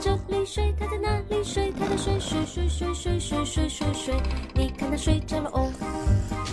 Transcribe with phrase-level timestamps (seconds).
[0.00, 4.14] 这里睡，他在那里睡，他在睡睡睡睡睡睡睡睡睡。
[4.54, 5.72] 你看他睡着了哦，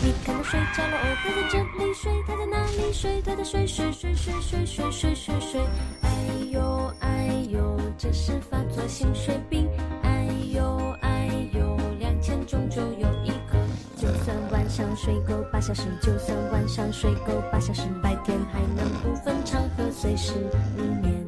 [0.04, 5.62] 你看他睡着了哦，他在这里睡，他在那里睡，他在睡睡睡睡睡睡睡睡睡。
[6.02, 6.10] 哎
[6.52, 9.70] 呦哎呦，这是发作性睡病。
[10.02, 13.60] 哎呦哎呦，两千中就有一个。
[13.96, 20.34] 就算晚上睡够八小时，就算晚上睡够八小时，白天还能不分场合随时
[20.76, 21.25] 入眠。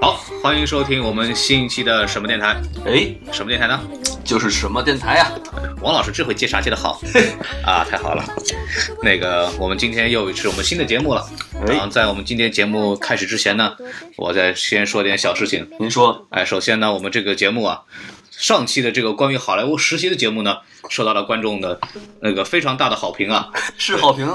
[0.00, 2.60] 好，欢迎收听我们新一期的什么电台？
[2.84, 3.80] 哎，什么电台呢？
[4.22, 5.32] 就是什么电台呀、
[5.80, 7.00] 王老师这回接啥接的好
[7.64, 8.24] 啊，太好了。
[9.02, 11.26] 那个，我们今天又是我们新的节目了。
[11.66, 13.74] 然后在我们今天节目开始之前呢，
[14.16, 15.66] 我再先说点小事情。
[15.78, 17.82] 您说，哎，首先呢，我们这个节目啊，
[18.36, 20.56] 上期的这个关于好莱坞实习的节目呢，
[20.88, 21.78] 受到了观众的
[22.20, 24.28] 那个非常大的好评啊， 是好评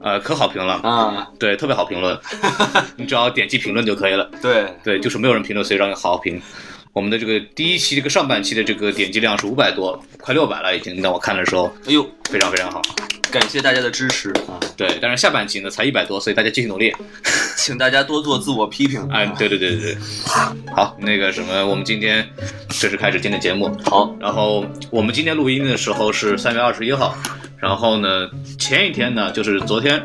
[0.00, 1.28] 呃，可好评了，啊？
[1.38, 2.18] 对，特别好评论，
[2.96, 4.28] 你只要点击评论就可以了。
[4.42, 6.40] 对，对，就是没有人评论，所以让你好好评。
[6.98, 11.00] 我们的这个第一期这个上半期的这个点击量是五百多，快六百了已经。
[11.00, 12.82] 当我看的时候，哎呦，非常非常好。
[13.30, 16.92] 感谢大家的支持啊，对，但是下半期呢才一百多，所以大家继续努力。
[17.56, 19.08] 请大家多做自我批评。
[19.12, 19.96] 哎，对对对对对，
[20.74, 22.28] 好，那个什么，我们今天
[22.68, 23.72] 正式开始今天的节目。
[23.84, 27.16] 好，然后我们今天录音的时候是三月二十一号，
[27.58, 29.98] 然后呢，前一天呢就是昨天，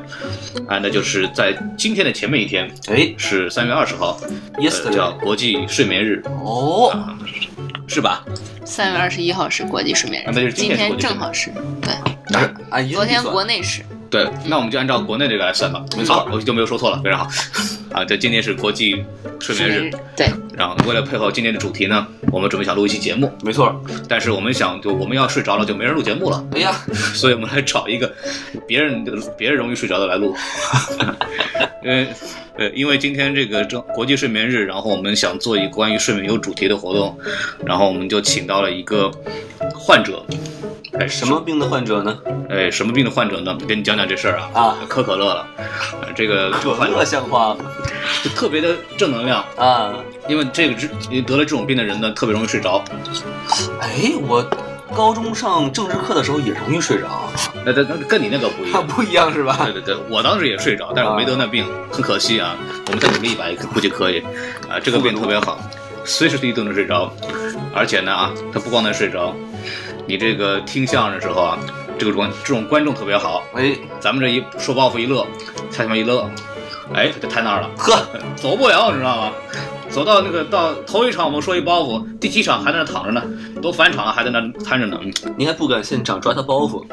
[0.68, 3.14] 啊，那就是在今天的前面一天哎。
[3.18, 4.20] 是三月二十号，
[4.58, 6.92] 呃叫国际睡眠日，哦，
[7.88, 8.26] 是吧？
[8.66, 15.84] 三月二十一号是国际睡眠日，啊那就是今今天正好是对，昨天国内是对，那我们就按照国内这个来算吧。
[15.98, 17.28] 没错我就没有说错了，非常好。
[17.92, 19.04] 啊，这今天是国际
[19.40, 23.76] 睡眠日，对，然后为了配合今天的主题呢，我们准备想录一期节目，没错。
[24.08, 26.76] 但是我们想，就我们要睡着了，就没人录节目了，哎呀，
[27.16, 28.14] 所以我们来找一个
[28.68, 29.04] 别人
[29.36, 30.36] 别人容易睡着的来录。
[31.84, 32.08] 因为
[32.58, 37.18] 呃，因为今天这个正国际睡眠日，然后我们想做一个关于睡眠有主题的活动，
[37.66, 39.12] 然后我们就请到了一个
[39.76, 40.24] 患者，
[41.00, 42.18] 哎，什么病的患者呢？
[42.50, 43.58] 哎，什么病的患者呢？
[43.68, 44.50] 跟你讲讲这事儿啊。
[44.54, 45.48] 啊，可可乐了，
[46.02, 47.66] 呃这个这个患者这像话吗？
[48.24, 49.96] 就特别的正能量，啊，
[50.30, 50.88] 因为这个这
[51.22, 52.84] 得了这种病的人呢，特别容易睡着。
[53.82, 54.48] 哎，我
[54.96, 57.30] 高中上政治课的时候也容易睡着，
[57.66, 58.86] 那那那跟你那个不一样。
[58.88, 59.74] 不一样是吧对？
[59.74, 62.56] 对对，我当时也睡着，但是我没得那病，很可惜啊。
[62.88, 64.20] 我们再努力一把，也估计可以。
[64.70, 65.58] 啊，这个病特别好，
[66.06, 67.12] 随时随地都能睡着，
[67.74, 69.34] 而且呢啊，他不光能睡着，
[70.06, 71.58] 你这个听相声的时候啊，
[71.98, 73.44] 这个观这种观众特别好。
[73.56, 75.26] 哎，咱们这一说包袱一乐，
[75.76, 76.30] 他他妈一乐，
[76.94, 77.70] 哎，他就瘫那儿了。
[77.78, 78.00] 呵，
[78.36, 79.32] 走不了，你知道吗？
[79.94, 83.22] 走到那个到头一场我们说一包袱，第七场还在那躺着呢，
[83.62, 85.00] 都返场了还在那瘫着呢。
[85.04, 86.84] 嗯你还不敢现场抓他包袱？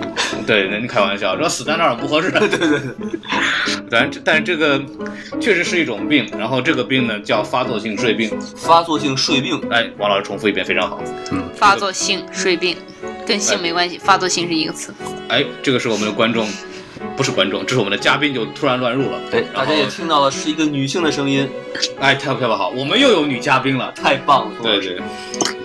[0.46, 2.30] 对，那你开玩笑，说死在那儿不合适。
[2.38, 2.80] 对对对。
[3.90, 4.80] 但但是这个
[5.40, 8.30] 确实是一种病，然后这个病呢叫发作性睡病。
[8.56, 11.00] 发作性睡病，哎，王老师重复一遍，非常好。
[11.54, 12.76] 发作性睡病，
[13.26, 14.92] 跟性没关系，发作性是一个词。
[15.28, 16.46] 哎，这个是我们的观众，
[17.16, 19.20] 不是观众，这是我们的嘉宾就突然乱入了。
[19.30, 21.48] 对，大家也听到了，是一个女性的声音，
[21.98, 23.92] 哎，太特别好，我们又有女嘉宾了。
[23.92, 24.54] 太棒了。
[24.62, 24.98] 对对，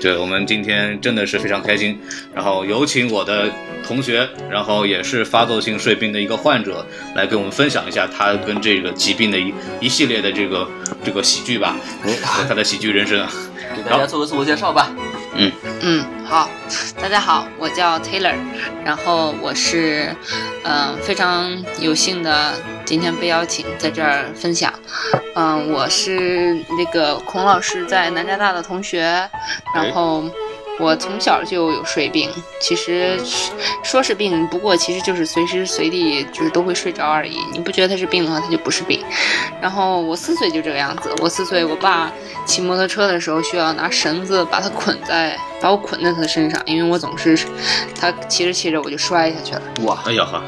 [0.02, 2.00] 对，我们今天真的是非常开心。
[2.34, 3.50] 然后有请我的
[3.86, 10.68] 同学，然后也是发作性睡病的一个患者，来跟我们分享一下他跟这个疾病的一一系列的这个
[11.04, 12.14] 这个喜剧吧，哎，
[12.48, 13.26] 他的喜剧人生。
[13.76, 14.90] 给大家做个自我介绍吧。
[15.38, 15.52] 嗯
[15.82, 16.50] 嗯，好，
[17.02, 18.36] 大家好，我叫 Taylor，
[18.86, 20.16] 然后我是，
[20.64, 22.54] 嗯、非常有幸的
[22.86, 24.74] 今天被邀请在这儿分享。
[25.36, 29.30] 嗯、我是那个孔老师在南加大的同学，
[29.74, 30.24] 然后
[30.80, 32.30] 我从小就有睡病，
[32.60, 33.18] 其实
[33.84, 37.38] 说是病，不过其实就是随时随地就是都会睡着而已。
[37.54, 39.04] 你不觉得它是病的话，它就不是病。
[39.62, 42.12] 然后我四岁就这个样子，我四岁，我爸
[42.46, 47.40] 骑摩托车的时候需要拿绳子把它捆在，把我捆在他身上，因为我总是
[48.00, 50.44] 他骑着骑着我就摔下去了，哇，哎呀呵，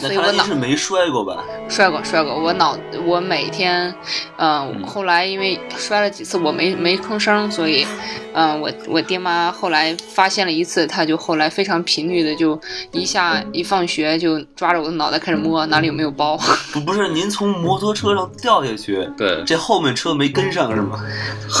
[0.00, 1.42] 那看来您是没摔过吧？
[1.68, 3.94] 摔过摔过，我脑我每天，
[4.36, 7.86] 嗯、后来因为摔了几次我没没吭声，所以，
[8.34, 12.60] 嗯、我我爹妈后来发现了一次，他就后来非常频率的就
[12.92, 16.38] 一下一放学就抓着我的脑袋开始摸哪里有没有包，
[16.72, 21.00] 不不是，您从摩托车上掉下去，对，这后面车没跟上是吗？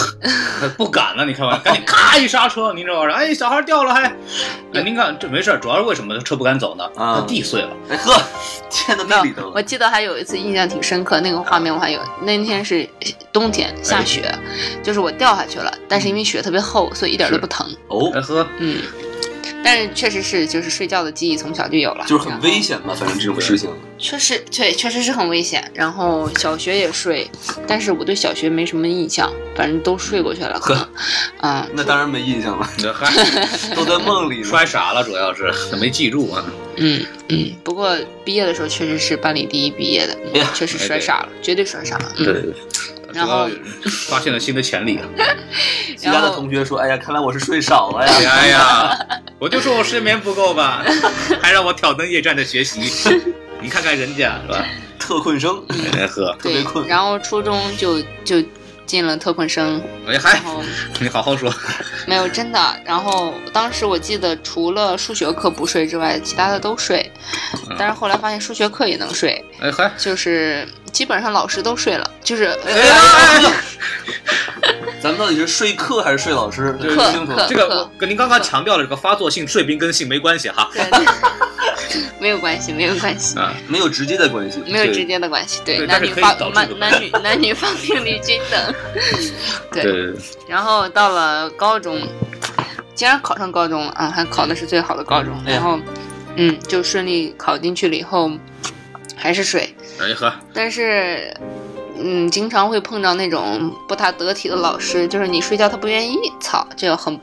[0.76, 4.02] 不敢了，你开玩笑，赶紧咔一刹车，您这玩意儿，哎，小孩掉了还，
[4.74, 6.84] 哎，您看这没事，主要是为什么车不敢走呢？
[6.96, 8.12] 啊地碎了，哎呵，
[8.70, 9.52] 嵌到没有地里头，了。
[9.54, 12.00] 我记得还有一次印象挺深刻，那个画面我还有。
[12.22, 12.88] 那天是
[13.32, 14.32] 冬天下雪，
[14.82, 17.66] 就是我掉下去了，但是因为雪特别厚，所以一点都不疼。
[17.88, 18.10] 哦
[18.58, 18.82] 嗯，
[19.62, 23.70] 但是确实是就是睡觉的记忆从小就有了，就是很危险嘛，反正这种事情。
[23.98, 25.70] 确实，对，确实是很危险。
[25.74, 27.28] 然后小学也睡，
[27.66, 30.74] 但是我对小学没什么印象，反正都睡过去了，呵，
[31.38, 31.66] 啊。
[31.68, 33.10] 嗯，那当然没印象了， 这嗨，
[33.74, 34.44] 都在梦里。
[34.44, 35.50] 摔傻了，主要是
[35.80, 36.44] 没记住啊。
[36.76, 37.52] 嗯嗯。
[37.64, 40.16] 不过毕业的时候确实是班里第一毕业的，
[40.54, 42.12] 确实摔傻了，绝对摔傻了。
[42.18, 42.24] 嗯。
[42.24, 42.54] 对对对，
[43.16, 43.48] 然后
[44.08, 44.98] 发现了新的潜力。
[45.96, 48.30] 其他的同学说：“哎呀，看来我是睡少了呀。
[48.30, 48.98] 哎呀，
[49.40, 50.84] 我就说我睡眠不够吧，
[51.40, 52.80] 还让我挑灯夜战的学习。
[53.60, 54.64] 你看看人家是吧？”
[54.98, 55.62] 特困生，
[55.96, 58.42] 哎呵，特别困，然后初中就就
[58.86, 60.40] 进了特困生，哎嗨
[61.00, 61.52] 你好好说。
[62.06, 62.80] 没有真的。
[62.84, 67.08] 然后当时我记得除了数学课不睡之外，其他的都睡。
[67.78, 70.66] 但是后来发现数学课也能睡，哎嗨，就是
[70.96, 73.52] 基本上老师都睡了，就是哎呀，
[74.98, 76.74] 咱们到底是睡课还是睡老师？
[76.80, 77.34] 这课清楚。
[77.34, 80.70] 课这个我跟您刚刚强调了，这个发作性睡病跟性没关系哈。
[82.18, 83.38] 没有关系，没有关系。
[83.38, 84.62] 啊，没有直接的关系。
[84.66, 88.74] 没有直接的关系，对，男女发男男女 男女发病率均等，
[89.70, 90.14] 对，对，
[90.48, 92.08] 然后到了高中，
[92.94, 95.78] 既然考上高中了啊，还考的是最好的高中，然后，
[96.36, 98.30] 嗯，就顺利考进去了以后，
[99.26, 99.74] 还是睡，
[100.54, 101.34] 但是，
[101.98, 107.18] 嗯，经常会碰到那种不大得体的老师，就是你睡觉他不愿意，操，这个很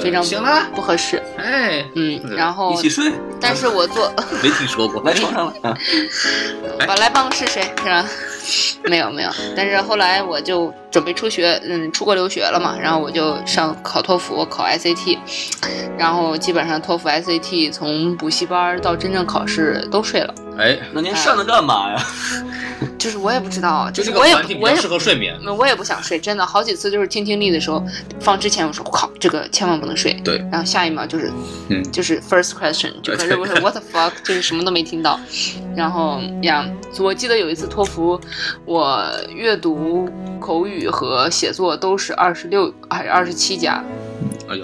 [0.00, 3.10] 非常行了不合适，哎，嗯，然后一，起睡，
[3.40, 4.08] 但是我做，
[4.40, 5.02] 没听说过。
[5.10, 5.52] 来床上了。
[5.64, 5.76] 啊
[6.86, 8.06] 我来办公室睡是吧？
[8.84, 15.16] 没有没有，但是后来我就准备出学，嗯，出国留学了嘛，然后我就上考托福，考 SAT，
[15.96, 22.04] 然后基本上托福 SAT 从补习班到真正考试都睡了，哎，那您上它干嘛呀？
[22.98, 25.38] 就是我也不知道，就这个就是我也不我也环境比较适合睡眠。
[25.56, 27.84] 我也不想睡，真的好几次就是听听力的时候
[28.18, 30.38] 放之前我说我靠这个千万不能睡，对。
[30.50, 31.30] 然后下一秒就是
[31.68, 31.80] 嗯。
[31.92, 35.18] 就是 first question 就 可是我说 what the fuck 就是什么都没听到，
[35.76, 36.68] 然后呀，
[36.98, 38.20] 我记得有一次托福，
[38.64, 40.08] 我阅读、
[40.40, 43.82] 口语和写作都是二十六还是二十七加，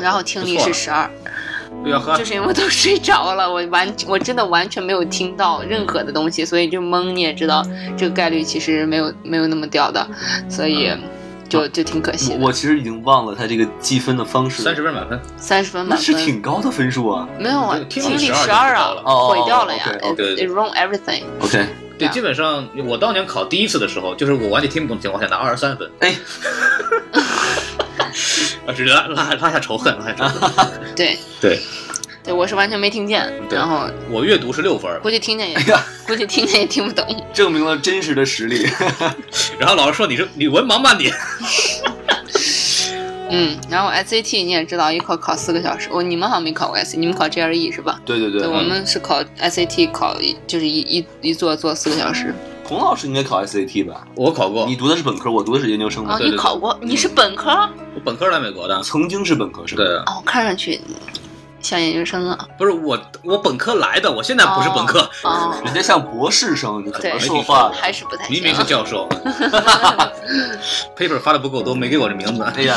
[0.00, 1.10] 然后听力是十二，
[2.16, 7.12] 就，是因为我都睡着了，我完我真的完全没有听到任何的东西，所以就懵。
[7.12, 7.62] 你也知道
[7.96, 10.06] 这个概率其实没有没有那么屌的，
[10.48, 10.90] 所以
[11.48, 12.38] 就就挺可惜的。
[12.40, 15.20] 我我其实已经忘了他这个计分的方式，三十分满分。
[15.36, 17.28] 三十分满分是，挺高的分数啊。
[17.38, 18.94] 没有啊，听听力力12十二啊
[19.28, 19.84] 毁掉了呀
[20.16, 21.22] it wrong everything。
[21.40, 21.66] OK，
[21.98, 26.14] 对，啊基本上我当年考第一次的时候，就是我完全听不懂的情况下拿二十三分，哎，
[28.66, 30.66] 啊，只拉拉拉下仇恨，拉下仇恨。
[30.96, 31.60] 对对，
[32.22, 35.56] 对，我是完全没听见，对然后我阅读是六分，估计听见也
[36.06, 37.26] 估计听见也听不懂。
[37.32, 38.66] 证明了真实的实力。
[39.58, 41.12] 然后老师说你是你文盲吧你？
[43.30, 45.88] 嗯，然后 SAT 你也知道，一考考四个小时。
[45.90, 48.00] 我你们好像没考过 SAT，你们考 GRE 是吧？
[48.04, 50.16] 对对对，对，我嗯们是考 SAT，考
[50.46, 52.34] 就是一一一做做四个小时。
[52.62, 54.06] 孔老师应该考 SAT 吧？
[54.14, 56.18] 我考过你，读的是本科，我读的是研究生嘛哦，。
[56.18, 56.78] 对你考过？
[56.80, 57.50] 你是本科？
[57.94, 58.82] 我本科来美国的。
[58.82, 59.82] 曾经是本科是吧？
[59.84, 60.80] 对，哦，看上去
[61.64, 62.38] 像研究生啊。
[62.58, 67.72] 不是我我本科来的，我现在不是本科，哦，人家像博士生，你怎对么说话？
[67.74, 68.62] 还是不太明明是。
[68.64, 69.08] 教授，
[70.96, 72.42] paper 发的不够多，没给我这名字。
[72.56, 72.76] 哎呀，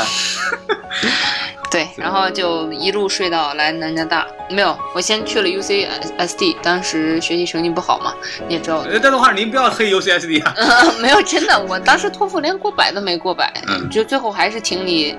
[1.70, 4.26] 对，然后就一路睡到来南加大。
[4.50, 8.14] 没有，我先去了 UCSD，当时学习成绩不好嘛，
[8.46, 8.78] 你也知道。
[8.78, 10.54] 呃，邓东华，您不要黑 UCSD 啊！
[11.00, 15.16] 没有，真的，我当时托福连过百都没过百，嗯就最后还是听力，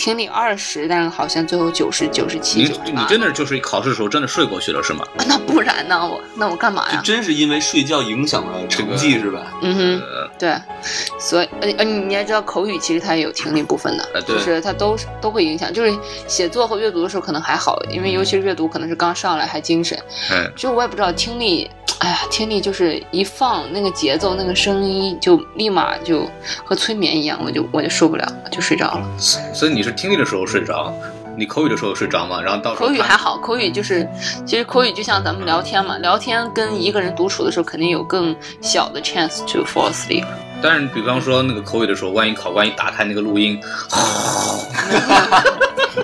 [0.00, 5.04] 听力二十，但是好像最后九十九十七你你真的就是考试的时候真的睡过去了是吗？
[5.28, 6.00] 那不然呢？
[6.08, 7.02] 我那我干嘛呀？
[7.04, 9.52] 这真是因为睡觉影响了成绩是吧？
[9.60, 10.56] 嗯哼，呃，对，
[11.18, 15.70] 所以呃呃，你还知道口语其实它也有听力部分的，就是它都都会影响。
[15.70, 15.94] 就是
[16.26, 19.98] 写作和阅读的时候可能还好，因为尤其是阅读可能是刚上来还精神，
[20.32, 26.26] 嗯，就我也不知道听力，哎呀，听力就是一放那个节奏那个声音就立马就
[26.64, 29.06] 和催眠一样，我就我就受不了，就睡着了。
[29.18, 30.90] 所以你是听力的时候睡着，
[31.36, 32.40] 你口语的时候睡着吗？
[32.42, 34.06] 然后到时候看口语还好，口语就是
[34.44, 40.24] 其实口语就像咱们聊天嘛，聊天跟一个人独处的时候肯定有更小的 chance to fall asleep。
[40.62, 43.58] 但是比方说那个口语的时候，万一考官一打开那个录音，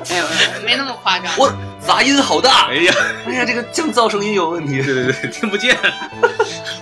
[0.08, 0.24] 没有，
[0.64, 1.30] 没那么夸张。
[1.36, 1.52] 我
[1.86, 2.94] 杂音好大哎，呀，
[3.26, 4.82] 哎呀，这个降噪声音有问题。
[4.82, 5.76] 对对对，听不见。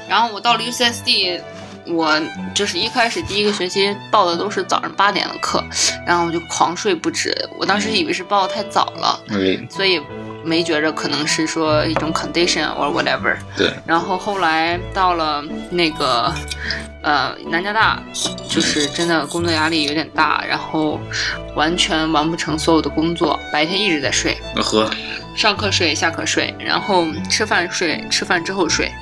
[0.09, 1.41] 然后我到了 UCSD，
[1.87, 2.21] 我
[2.55, 5.63] 就是一开始第一个学期报的都是早上八点的课，
[6.07, 7.35] 然后我就狂睡不止。
[7.59, 10.01] 我当时以为是报的太早了，对所以
[10.43, 13.37] 没觉着可能是说一种 condition or whatever。
[13.57, 16.33] 对，然后后来到了那个
[17.03, 18.03] 呃南加大，
[18.49, 21.01] 就是真的工作压力有点大，然后
[21.55, 24.37] 完全完不成所有的工作，白天一直在睡。
[24.55, 24.89] 那喝
[25.37, 28.93] 上课睡，下课睡，然后吃饭睡，吃饭之后睡，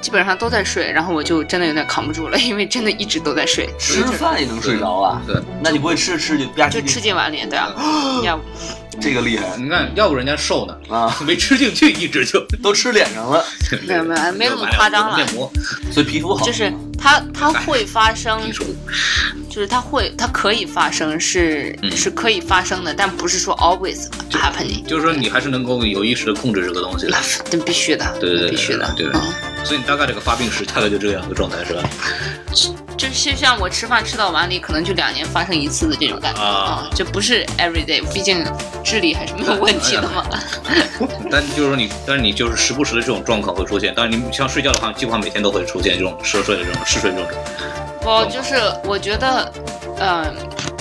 [0.00, 0.90] 基本上都在睡。
[0.90, 5.22] 然后我就真的有点扛不住了， 因为真的一直都在睡，吃饭也能睡着啊？
[5.26, 7.72] 对，那你不会吃着吃着就吧唧就吃进碗里，对啊，
[8.24, 8.36] 要。
[8.36, 8.42] 不
[8.98, 9.44] 这个厉害。
[9.58, 13.44] 你看，要不人家瘦呢，啊，没吃进去，一直就都吃脸上了，
[13.86, 15.16] 没有没有没那么夸张了。
[15.16, 15.52] 面膜，
[15.92, 16.46] 所以皮肤好。
[16.46, 18.50] 就是它它会发生
[19.48, 27.16] 就是它会它可以发生，是嗯是可以发生的，但不是说 always happening，就是说你还是能够有意识的控制这个东西的。
[27.50, 29.06] 这必须的，对对对必须的，对。
[29.64, 31.82] 所以你大概这个发病时大概就这样一个状态是吧？
[32.96, 38.42] 就是像我吃饭吃到碗里，可能就两年发生一次的这种感觉啊就不是 every day，毕竟
[38.82, 40.24] 智力还是没有问题的嘛。
[41.30, 43.92] 但就是说你，但是你就是时不时的这种状况会出现。
[43.94, 47.26] 但是，你像睡觉的话，基本上每天都会出现这种嗜睡的这种嗜睡这种。
[48.04, 49.52] 我就是我觉得，
[49.98, 50.32] 呃，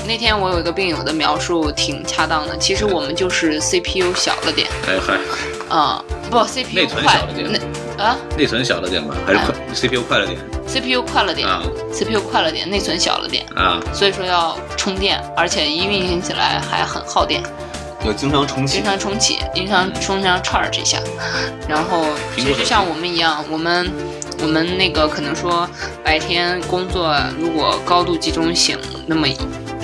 [0.08, 2.56] 那天我有一个病友的描述挺恰当的。
[2.58, 7.52] 其实我们就是 CPU 小了点，哎嗨，啊、不 CPU 内存小了点
[7.98, 13.80] 那啊内存小了点吧，还是快、CPU 快了点 CPU 快了点、啊 c p u 快了点，内存小了点，啊？
[13.94, 17.42] 所以说要充电，而且一运行起来还很耗电。
[18.06, 18.84] 要经常重启经。
[18.84, 21.00] 常重启，经常经常 charge 一下，
[21.68, 23.90] 然后其实就像我们一样，我们
[24.42, 25.68] 我们那个可能说
[26.04, 28.78] 白天工作如果高度集中醒，
[29.08, 29.28] 那么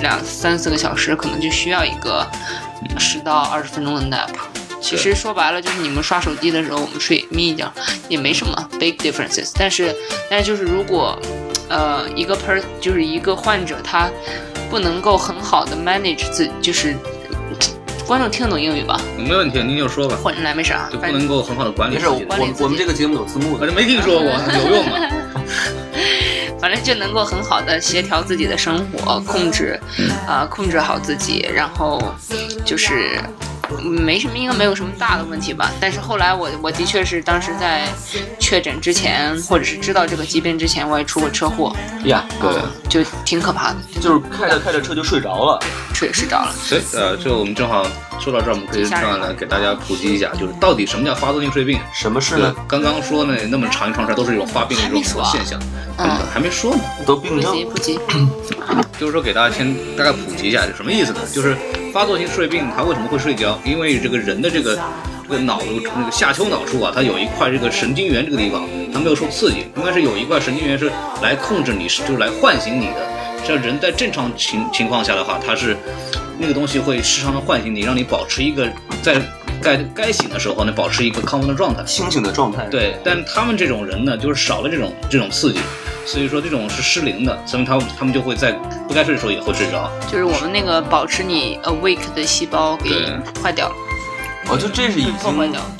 [0.00, 2.26] 两三四个小时可能就需要一个
[2.98, 4.30] 十到二十分钟的 nap。
[4.80, 7.72] 其实说白了就是你们刷手机的时候，我们睡眯一觉
[8.08, 9.52] 也没什么 big differences。
[9.56, 9.94] 但是
[10.28, 11.16] 但是就是如果
[11.68, 14.10] 呃一个 per 就是一个患者他
[14.68, 16.96] 不能够很好的 manage 自就是
[18.06, 19.00] 观众听得懂英语吧？
[19.16, 23.74] 没问题，您就说吧，混来没事啊，就不能够很好的管理没事，我我我们这个节目有字幕的反正。
[23.74, 24.96] 没听说过，有用吗？
[26.60, 29.80] 反正就能够很好的协调自己的生活，控制
[30.28, 32.00] 啊、控制好自己，然后
[32.64, 33.46] 就是嗯
[33.80, 35.70] 没什么，应该没有什么大的问题吧。
[35.80, 37.88] 但是后来我我的确是当时在
[38.38, 45.60] 确诊之前，或者是知道这个疾病之前，我也出过车祸，呀，对嗯就挺可怕的，就是开着开着车就睡着了。
[45.94, 46.52] 睡睡着了。
[46.56, 47.86] 所以呃，就我们正好
[48.18, 51.78] 说到这儿，我们可以这样来给大家普及一下，就是到底什么叫发作性睡病？
[51.94, 55.60] 什么事呢？，刚刚说呢，那么长一长串都是一种发病的一种现象，
[55.98, 56.80] 嗯还没说呢。
[57.06, 57.98] 都病症不急。
[57.98, 58.28] 不急，
[58.98, 61.20] 就是说给大家先大概普及一下，就什么意思呢？
[61.32, 61.56] 就是
[61.92, 63.58] 发作性睡病他为什么会睡觉？
[63.64, 64.78] 因为这个人的这个
[65.28, 70.90] 这个脑的那个下丘脑处啊，它有一块这个神经元这个地方，它没有受刺激，应该是有一块神经元是
[71.22, 73.06] 来控制你，就是来唤醒你的。
[73.44, 75.76] 像人在正常情情况下的话，它是
[76.38, 78.66] 那个东西会时常的唤醒你，让你保持一个
[79.02, 79.20] 在
[79.62, 81.82] 该该醒的时候呢，保持一个亢奋的状态。
[81.84, 85.60] 清醒的状态。，对，但他们这种人呢，就是少了这种这种刺激，
[86.04, 88.52] 所以说这种是失灵的，所以他们他们就会在
[88.88, 89.90] 不该睡的时候也会睡着。
[90.10, 93.74] 就是我们那个保持你 awake 的细胞给对坏掉了。
[94.48, 95.12] 哦，就这是已经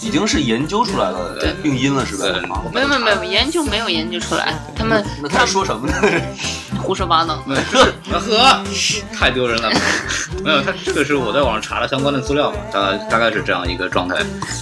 [0.00, 2.24] 已经是研究出来了对病因了，是吧？
[2.72, 5.94] 没有没有没有，研究没有研究出来，他们那他说什么呢？
[6.82, 7.40] 胡说八道。
[7.46, 8.62] 没有，就是 呵，
[9.14, 9.70] 太丢人了。
[10.42, 14.16] 没有，他这个是我在网上查了相关的资料嘛，大大概是这样一个状态。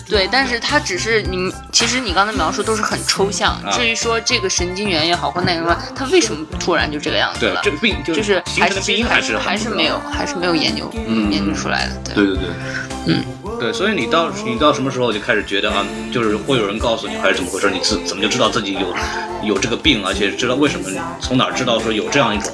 [0.08, 3.52] 对，但是他只是你，其实你刚才描述都是很抽象。
[3.64, 7.60] 啊至于说这个神经元也好或那个，他为什么突然就这个样子了，？
[7.62, 12.14] 对这个病就就是形成的病因还是还是没有，还是没有研究、嗯研究出来的。
[12.14, 12.44] 对对对，
[13.06, 13.16] 对，
[13.72, 17.70] 所以你到你到什么时候就开始觉得啊，就是会有人告诉你还是怎么回事？
[17.70, 18.94] 你自怎么就知道自己有
[19.42, 20.86] 有这个病，而且知道为什么？
[21.20, 22.50] 从哪儿知道说有这样一种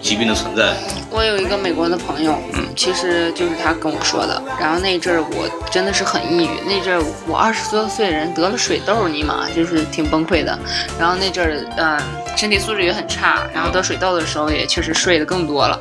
[0.00, 0.74] 疾病的存在？
[1.10, 4.42] 我有一个美国的朋友，嗯其实就是他跟我说的。
[4.60, 10.58] 然后那阵儿我真的是很抑郁，那阵儿我二十多岁的人得了水痘，尼玛就是挺崩溃的。
[10.98, 12.00] 然后那阵儿，嗯、
[12.36, 15.78] 身体素质也很差，然后得水痘的时候也确实睡得更多了。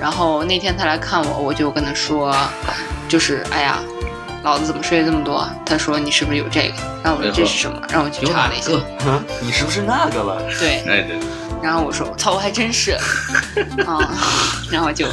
[0.00, 2.34] 然后那天他来看我，我就跟他说，
[3.08, 3.78] 就是哎呀，
[4.48, 5.46] 老子怎么睡这么多？
[5.66, 6.74] 他说你是不是有这个？
[7.04, 7.78] 然后我说这是什么？
[7.90, 8.72] 然后我去查了一下，
[9.42, 10.42] 你是不是那个了？
[10.58, 11.18] 对，哎对，
[11.62, 12.92] 然后我说我操，我还真是，
[13.84, 13.98] 啊，
[14.72, 15.06] 然后就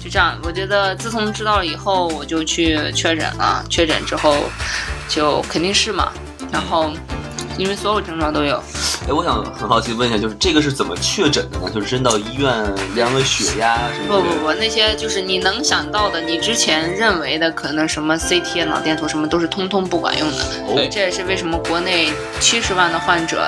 [0.00, 0.38] 就这样。
[0.44, 3.64] 我觉得自从知道了以后，我就去确诊了。
[3.68, 4.36] 确诊之后，
[5.08, 6.12] 就肯定是嘛。
[6.52, 6.92] 然后
[7.58, 8.56] 因为所有症状都有，
[9.06, 11.70] 哎，我想很好奇问一下，就是这个是怎么确诊的呢？
[11.74, 12.50] 就是真到医院
[12.94, 14.22] 量个血压什么的？
[14.22, 20.36] 不不不，那些就是你能想到的，你之前认为的可能什么 CT 脑电图什么都是通通不管用的。
[20.68, 23.46] 哦这也是为什么国内七十万的患者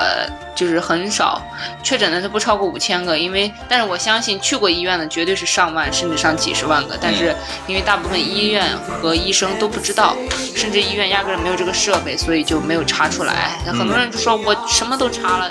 [0.55, 1.41] 就是很少
[1.83, 3.17] 确诊的，它不超过五千个。
[3.17, 6.97] 因为，但是我相信去过医院的绝对是上万甚至上几十万个。
[6.99, 7.35] 但是
[7.67, 8.65] 因为大部分医院
[9.01, 10.15] 和医生都不知道，
[10.55, 13.57] 甚至医院压根儿没有这个设备，所以就没有查出来。
[13.65, 15.49] 很多人就说我什么都查了，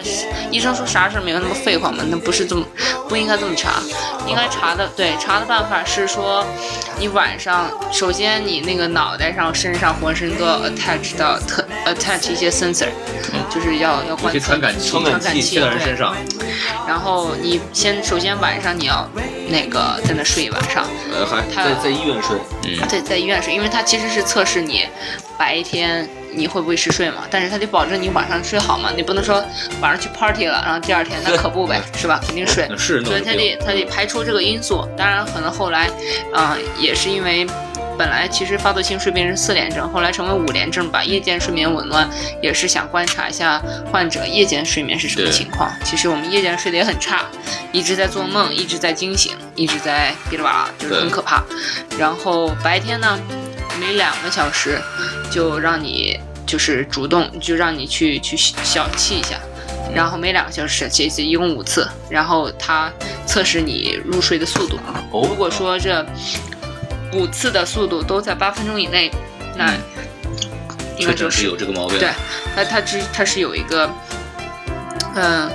[0.50, 2.04] 医生说啥事儿没有，那么废话嘛？
[2.08, 2.64] 那不是这么
[3.08, 3.82] 不应该这么查，
[4.26, 6.44] 应该查的对查的办法是说，
[6.98, 12.88] 你晚上首先你那个脑袋上、身上、浑身都要 attach 到特 attach 一些 sensor，
[13.50, 16.14] 就是要要有观测些传感器，传感器贴到人身上，
[16.86, 19.08] 然后你先首先晚上你要
[19.48, 24.86] 那个在那睡一晚上，呃还他在在医院睡，嗯对，在医院睡，因为他其实是测试你
[25.38, 29.44] 白天你会不会嗜睡嘛，但是他得保证你晚上睡好嘛，你不能说
[29.80, 32.20] 晚上去 party 了，然后第二天那可不呗， 是吧？
[32.26, 32.66] 肯定睡。
[32.76, 34.86] 所以他得他得排除这个因素。
[34.96, 35.90] 当然，可能后来，
[36.34, 37.46] 嗯、也是因为。
[37.98, 41.04] 本来其实发作性睡眠是四联症，后来成为五联症吧。
[41.04, 42.08] 夜间睡眠紊乱
[42.42, 45.70] 也是想观察一下患者夜间睡眠是什么情况。
[45.84, 47.24] 其实我们夜间睡得也很差，
[47.72, 51.42] 一直在做梦，一直在惊醒，一直在噼里啪啦，就是很可怕。
[51.98, 53.18] 然后白天呢，
[53.78, 54.80] 每两个小时
[55.30, 59.38] 就让你就是主动，就让你去去小憩一下。
[59.94, 62.90] 然后每两个小时这这一共五次，然后它
[63.26, 64.78] 测试你入睡的速度。
[65.10, 66.04] 如哦，果说这
[67.12, 69.10] 五次的速度都在八分钟以内，
[69.56, 69.72] 那
[70.96, 71.98] 应该就是有这个毛病。
[71.98, 72.10] 对，
[72.54, 73.90] 它它只它是有一个，
[75.14, 75.50] 嗯、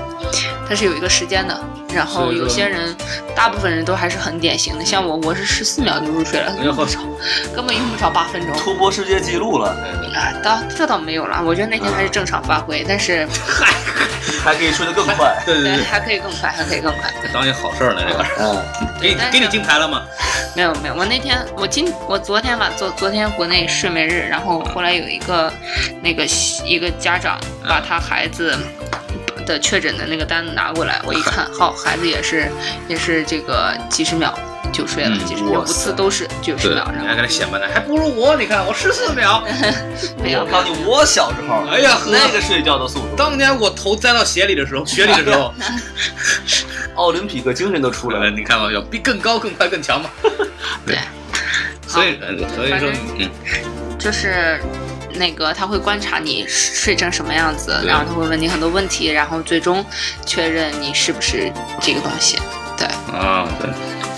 [0.68, 1.60] 它是有一个时间的。
[1.94, 2.94] 然后有些人，
[3.34, 7.00] 大部分人都还是很典型的，像我，我是十四秒就入睡了，哎呀呵用不着，
[7.56, 8.54] 根本用不着八分钟。
[8.60, 9.70] 突破世界纪录了，
[10.14, 13.26] 啊，倒这倒没有了，我觉得那天还是正常发挥，但是
[14.44, 15.42] 还可以睡得更快。
[15.46, 17.12] 对对对对，还可以更快，还可以更快。
[17.34, 18.62] 当一好事儿呢，这个嗯，
[19.02, 20.04] 给给你金牌了吗？
[20.58, 25.54] 没有没有，我那天我今我昨天吧，昨昨天国内睡眠日，然后后来有一个
[26.02, 26.26] 那个
[26.66, 28.58] 一个家长把他孩子
[29.48, 32.52] 的确诊的那个单子拿过来，我一看， 好，孩子也是
[32.90, 34.38] 也是这个几十秒
[34.74, 39.42] 就睡了，嗯几十秒五塞次都是九十对，秒，你然后还跟他显摆呢，还不如我，你看我十四秒。
[40.22, 45.54] 没有我告诉你，我小时候，哎呀呵那个睡觉的速度，当年我头栽到鞋里的时候，雪里的时候，
[46.96, 48.32] 奥林匹克精神都出来呃，了。
[48.32, 50.10] 你看嘛，要比更高、更快、更强嘛。
[50.86, 50.98] 对，
[51.88, 53.30] 所以，呃所以说正，嗯，
[53.98, 54.60] 就是
[55.18, 59.86] 那个他会观察你睡成什么样子，然后他会问你很多问题，然后最终
[60.26, 61.52] 确认你是不是
[61.82, 62.38] 这个东西。
[62.78, 63.70] 对，啊，对，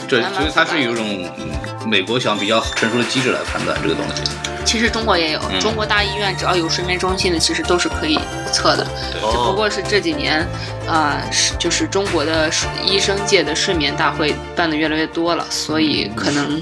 [0.08, 4.24] 这还蛮其实它是有一种嗯美国想比较成熟的机制来判断这个东西。
[4.66, 8.20] 其实中国也有，嗯中国大医院只要有睡眠中心的，其实都是可以
[8.52, 8.86] 测的。
[9.14, 10.46] 只不哦，过是这几年，
[10.86, 12.52] 啊、是就是中国的
[12.86, 16.62] 医生界的睡眠大会办的越来越多了，所以可能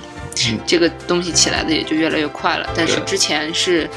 [0.66, 2.70] 这个东西起来的也就越来越快了。
[2.76, 3.90] 但是之前是，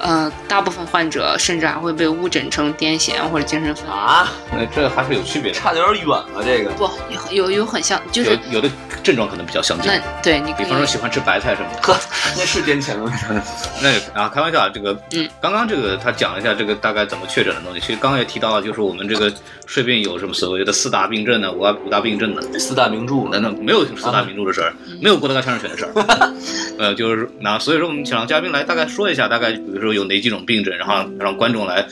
[0.00, 3.92] 呃，大部分患者甚至还会被误诊成癫痫或者精神分裂。
[3.94, 6.70] 啊，那这还是有区别的，差点远了，这个。
[6.70, 6.90] 不，
[7.30, 8.68] 有有有很像，就是有有的
[9.02, 10.00] 症状可能比较相近那。
[10.22, 11.96] 对你比方说喜欢吃白菜什么的，呵，
[12.36, 13.12] 那是癫痫吗。
[13.82, 17.80] 那个啊，开玩笑啊，这个，嗯，刚刚这个他讲了一下这个大概怎么确诊的东西。
[17.80, 19.32] 其实刚刚也提到了，就是我们这个
[19.66, 22.42] 睡病有什么所谓的四大病症呢，五大五大病症呢？
[22.58, 26.34] 四大名著那那没有四大名著的事儿，没有郭德纲相声选的事儿，
[26.78, 31.86] 呃，就是那所以说我们请让嘉宾来大概说一下，大概比如说有哪几种病症，然后让观众来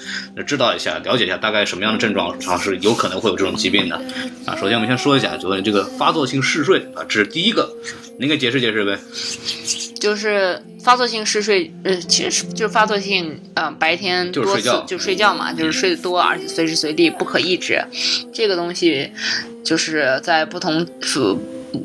[0.47, 3.97] 知道一下、了解一下大概什么样的症状，然后是有可能会有这种疾病的
[4.47, 4.57] 啊。
[4.57, 7.71] 首先我们先说一下，就是这个发作性嗜睡啊，这是第一个，
[8.19, 8.99] 您给解释解释呗。
[9.99, 17.83] 就是发作性嗜睡，呃，其实就是发作性，呃，白天多次就睡觉就睡觉嘛，就是睡得多，而且随时随地不可抑制。
[18.33, 19.11] 这个东西
[19.65, 21.37] 就是在不同处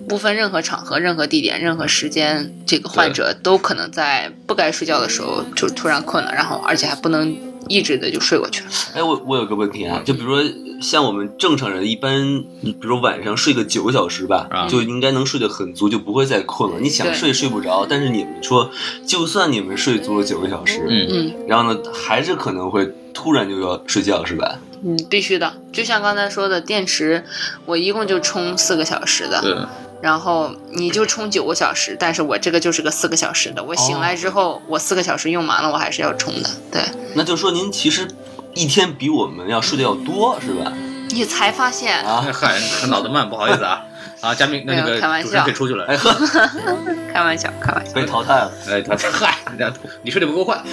[0.08, 7.36] 不分任何场合、任何地点、任何时间，这个患者都可能在不该睡觉的时候就突然困了，然后而且还不能
[7.68, 8.70] 抑制的就睡过去了。
[8.96, 10.44] 哎，我我有个问题啊，就比如说
[10.82, 16.80] 像我们正常人，一般比如晚上睡个九个小时吧，啊就应该能睡得很足，就不会再困了。
[16.80, 18.70] 你想睡睡不着，但是你们说，
[19.06, 24.60] 就算你们睡足了九个小时，嗯嗯，然后呢，还是可能会突然就要睡觉，是吧？
[24.86, 25.54] 嗯，必须的。
[25.72, 27.24] 就像刚才说的，电池
[27.66, 29.56] 我一共就充四个小时的，对，
[30.02, 33.64] 然后你就充九个小时，但是我这个就是个四个小时的。
[33.64, 36.50] 我醒来之后，我四个小时用完了，我还是要充的。
[36.72, 36.82] 对，
[37.16, 38.08] 那就说您其实
[38.54, 40.72] 一天比我们要睡得要多，是吧？
[41.10, 43.86] 你才发现，啊，嗨，他脑子慢，不好意思啊。
[44.24, 45.84] 啊，嘉宾，那那个主持人笑可以出去了。
[45.86, 46.10] 哎呵，
[47.12, 47.92] 开玩笑，开玩笑。
[47.92, 48.50] 被淘汰了。
[48.70, 49.70] 哎，他嗨， 人家
[50.02, 50.64] 你睡得不够快，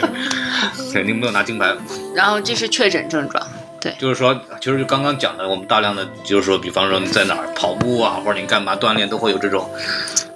[0.92, 1.74] 肯定没有拿金牌。
[2.14, 3.42] 然后这是确诊症状，
[3.80, 9.66] 对，就是说，其实就刚刚讲的，我们大量的就是说，比方说你在哪儿跑步啊，或者你干嘛锻炼，都会有这种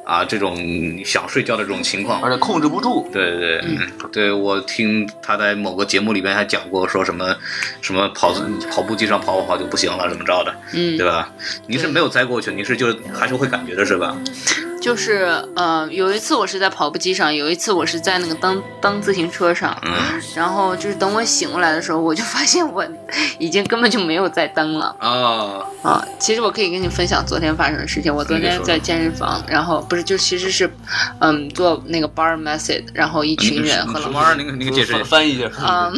[0.09, 0.57] 啊这种
[1.05, 2.23] 想睡觉的这种情况。
[2.23, 3.79] 而且控制不住，对对对，嗯
[4.11, 7.37] 对我听他在某个节目里边还讲过，说什么
[7.83, 8.33] 什么跑
[8.73, 11.31] 跑步机上跑跑跑就不行了，怎么着的，嗯对，吧？
[11.67, 14.17] 你是没有栽过去，你是就还是会感觉的是吧？
[14.81, 19.93] 就是呃，有一次我是在跑步机上，有一次我是在那个蹬蹬自行车上，嗯
[20.35, 22.87] 然后就是等我醒过来的时候，我就发现我
[23.39, 26.05] 已经根本就没有在蹬了啊，啊。
[26.19, 28.15] 其实我可以跟你分享昨天发生的事情。
[28.15, 30.71] 我昨天在健身房，然后不是就其实是，
[31.21, 34.35] 嗯，做那个 bar method，然后一群人和老什么玩意儿？
[34.37, 35.51] 那个那个解释，翻翻译一下。
[35.59, 35.93] 嗯，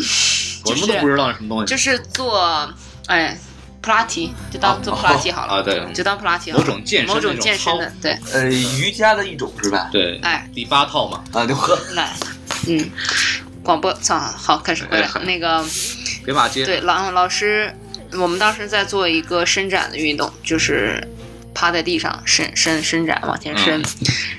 [0.64, 2.68] 我就是们都不知道什么东西就是做
[3.06, 3.36] 哎
[3.82, 9.88] 普拉提，就当做普拉提好了，啊，对，就当普拉提好了，某种健身某种健身的，对，呃，瑜伽的一种是吧？
[9.90, 12.12] 对，哎，第八套嘛，啊，就喝， 来，
[12.66, 12.90] 嗯，
[13.62, 15.06] 广播，操，好，开始回来。
[15.06, 15.20] 哎。
[15.24, 15.64] 那个，
[16.24, 17.74] 别骂街，对，老老师，
[18.12, 21.02] 我们当时在做一个伸展的运动，就是
[21.54, 23.82] 趴在地上伸伸伸展往前伸。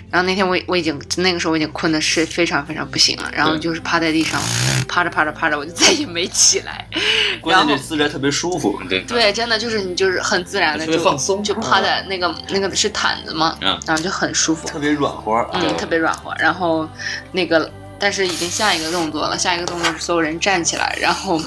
[0.10, 4.42] 然后那天我我已经那个时候我已经困的是非常非常不行了，然后就是趴在地上，
[4.88, 6.86] 趴着趴着趴着，我就再也没起来。
[7.40, 8.78] 关键然后这姿势特别舒服。
[8.90, 14.68] 对对，真的就是你就是很自然的就放松就趴在那个那个是毯子嘛，嗯然后就很舒服。
[14.68, 16.36] 特别软和，嗯，特别软和。
[16.38, 16.88] 然后
[17.32, 17.72] 那个，
[18.02, 21.40] 但是已经下一个动作了，下一个动作是所有人站起来，然后，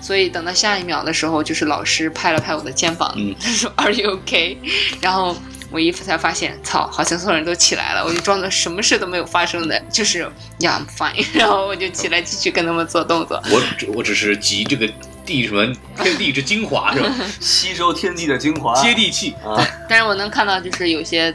[0.00, 4.56] 所以等到下一秒的时候，就是老师拍了拍我的肩膀，嗯他说 Are you okay？
[5.00, 5.36] 然后。
[5.68, 10.22] 我一才发现，操，好像所有人都起来了，我就装作什么事都没有发生的，就是
[10.60, 13.42] Yeah I'm fine， 然后我就起来继续跟他们做动作。
[13.50, 13.60] 我
[13.92, 14.88] 我只是急这个
[15.26, 15.66] 地什么
[16.02, 17.10] 天地之精华 是吧？
[17.40, 18.72] 吸收天地的精华。
[18.80, 19.58] 接地气，啊，
[19.88, 21.34] 但是我能看到，就是有些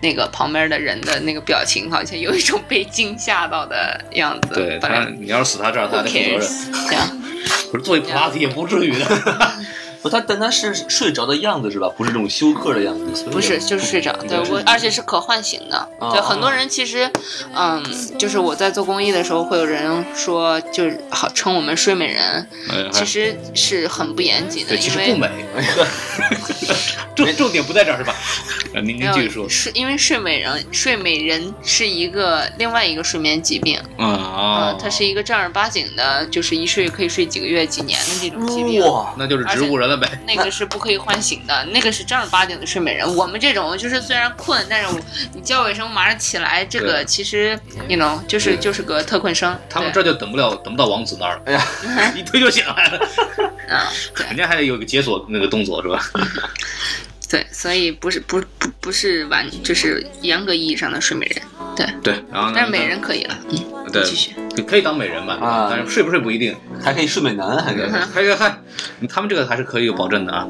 [0.00, 4.54] 那个旁边的人的那个表情，好像有一种被惊吓到的样子。
[4.54, 6.92] 对他本来，你要是死他这儿，他得负责任。
[6.92, 7.22] 样。
[7.70, 9.04] 不是做一普拉提也不至于的。
[10.02, 11.88] 不，他但他是睡着的样子是吧？
[11.96, 13.24] 不是这种休克的样子。
[13.30, 14.12] 不是，就是睡着。
[14.28, 15.88] 对我，而且是可唤醒的。
[15.98, 17.10] 哦对，很多人其实，
[17.54, 17.82] 嗯，
[18.18, 25.30] 就是我在做公益的时候，会有人说，就是好称我们睡美人，哎其实是很不严谨的，对，其因为实不美。
[27.16, 28.14] 重重点不在这儿是吧？
[28.74, 29.48] 呃您您继续说。
[29.48, 38.86] 睡，因为睡美人，睡美人是一个另外一个睡眠疾病，啊啊嗯，它是一个正儿八经的，就是一睡可以睡几个月、几年的这种疾病。
[38.86, 40.08] 哇，那就是植物人了呗。
[40.26, 43.16] 那个是不可以唤醒的，那个是正儿八经的睡美人。
[43.16, 45.00] 我们这种就是虽然困，但是我
[45.32, 49.58] 你叫我一声，我马上起来，这个其实，you know，就是就是个特困生。
[49.68, 51.42] 他们这就等不了，等不到王子那儿了。
[51.46, 51.64] 哎呀，
[52.14, 52.98] 一推就醒来了。
[53.68, 56.00] 啊，对人家还得有个解锁那个动作是吧？
[57.28, 61.42] 对，所以不是不不不是完，就是严格意义上的睡美人。
[61.76, 62.54] 对，对，然后呢？
[62.56, 63.36] 但是美人可以了。
[63.50, 63.58] 嗯，
[63.92, 64.32] 对继续。
[64.66, 66.56] 可以当美人嘛，啊但是睡不睡不一定。
[66.82, 67.90] 还可以睡美男，还可以。
[67.90, 68.58] 还有还，
[69.08, 70.48] 他们这个还是可以有保证的啊。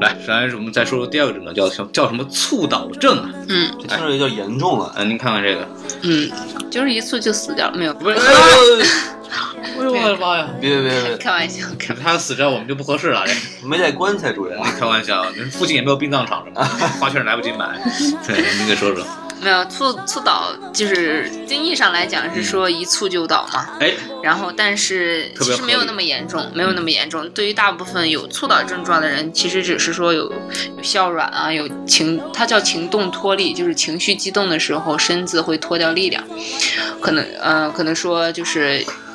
[0.00, 3.30] 来，来，我们再说说第二个症状，叫叫什么猝倒症啊？
[3.48, 4.92] 嗯这听着有点严重了。
[4.96, 5.68] 嗯，您看看这个，
[6.02, 6.30] 嗯，
[6.70, 7.94] 就是一次就死掉了，没有？
[7.94, 8.16] 不是，
[9.30, 10.48] 哎 哎呦我的妈呀！
[10.60, 12.10] 别别别别，开玩笑，开玩笑。
[12.10, 14.62] 他死这我们就不合适了，这没带棺材，主要。
[14.62, 16.64] 开玩笑，附近也没有殡葬场什么，
[17.00, 17.78] 花圈来不及买。
[18.26, 19.04] 对，您给说说。
[19.40, 23.68] 没有猝猝倒，就是定义上来讲是说一猝就倒嘛。
[23.78, 27.30] 哎，然后，但是其实没有那么严重，没有那么严重。
[27.30, 30.24] 对于大部分有猝倒症状的人，其实只是说有
[30.76, 36.20] 有哮喘啊，有情，它叫情动脱力，就是情绪激动的时候，身子会脱掉力量。
[37.00, 38.84] 可能，呃，可能说就是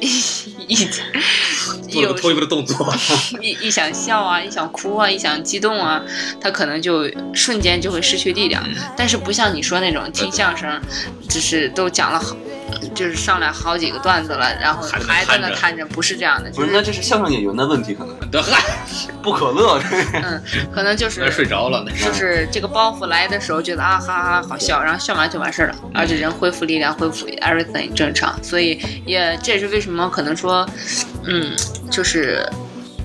[0.68, 2.94] 一有 做了个脱衣服的动作。
[3.40, 6.02] 一一想笑啊，一想哭啊，一想激动啊，
[6.40, 8.62] 他可能就瞬间就会失去力量。
[8.66, 10.80] 嗯但是不像你说那种听相声，
[11.28, 12.34] 就是都讲了好，
[12.94, 18.58] 就是上来好几个段子了，然后还在那还在那摊着，不是这样的，不，就是那是这是相声演员的问题，可能得嗨，
[19.22, 19.78] 不可乐。
[19.80, 30.66] 是嗯，可能就是睡着了，那就是这个包袱来的时候，觉得啊哈哈好笑，然后笑完就完事儿了，而且人恢复力量，恢复 everything 正常，所以也这也是为什么可能说，
[31.24, 31.54] 嗯，
[31.90, 32.48] 就是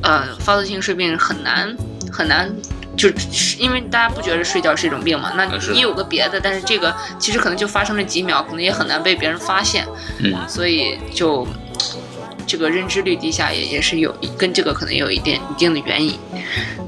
[0.04, 1.76] 呃发作性睡病很难
[2.12, 2.52] 很难。
[2.98, 9.88] 就是因为大家不觉得睡觉是一种病嘛，那你有个别的，但是这个其实可能就发生了几秒，可能也很难被别人发现，
[10.20, 11.48] 嗯，所以就
[12.46, 16.20] 这个认知率低下也也是有跟这个可能有一点一定的原因。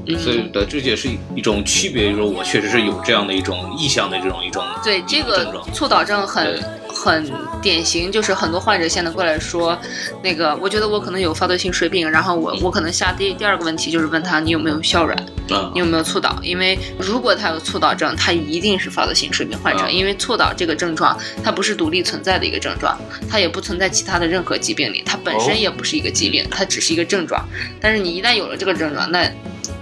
[0.06, 5.72] 嗯，所以对，这也是一种区别，就是说我确实是有这样的一种意向的这种一种对这个症状。
[5.72, 6.62] 促导症很对
[7.04, 9.78] 很典型，就是很多患者现在过来说，
[10.22, 15.18] 那个我觉得我可能有发作性睡病，然后我我可能下第第二个问题就是问他你有没有哮软，
[15.50, 16.38] 啊你有没有猝倒？
[16.42, 22.98] 因为如果他有猝倒症，他一定是发作性睡病患者，啊因为猝倒这个症状它不是独立存在的一个症状，
[23.30, 27.46] 它也不存在其他的任何疾病里，它本哦身也不是一个疾病，它只是一个症状。
[27.80, 29.30] 但是你一旦有了这个症状，那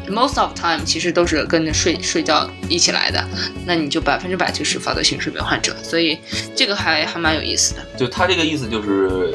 [0.09, 3.25] most of time 其实都是跟着睡睡觉一起来的，
[3.67, 6.19] 那你就百分之百就是发作性睡眠患者，所以
[6.55, 7.87] 这个还还蛮有意思的。
[7.97, 9.35] 就他这个意思就是，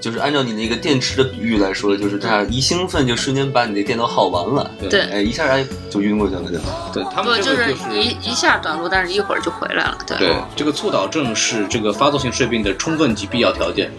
[0.00, 6.58] 就是按照你那个电池的比喻来说，就是他一兴奋就瞬间把你的电都耗完了，对哎，一下哎就晕过去了就。
[6.92, 9.98] 对他不就们这个就是一一下短路，但是一会儿就回来了。
[10.06, 13.90] 对，对这个猝倒症是这个发作性睡病的充分及必要条件，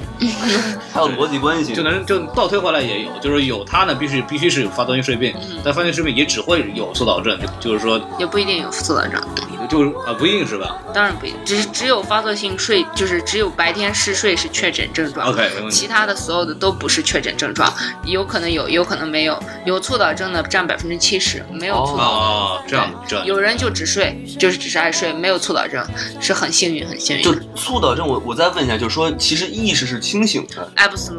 [0.92, 9.22] 还有逻辑关系，就能就倒推回来也有，就是有它呢必须必须是有发作性睡病，嗯但发作性睡病也只会有猝倒症，就就是说也不一定有猝倒症。
[9.70, 15.28] 就是啊不一定是吧当然不一定，只是只有发作性睡，就是只有白天嗜睡是确诊症状。
[15.28, 15.90] ？OK 没问题其。
[15.90, 17.68] 他的所有的都不是确诊症状，
[18.06, 19.38] 有可能有，有可能没有。
[19.66, 22.06] 有猝倒症的占百分之七十，没有猝倒症。
[22.06, 25.84] 哦，这样这样有人就只睡，就是只是爱睡，没有猝倒症，
[26.22, 27.42] 是很幸运，很幸运就的。
[27.56, 30.72] 猝倒症，我我再问一下，就是说其实意识是清醒的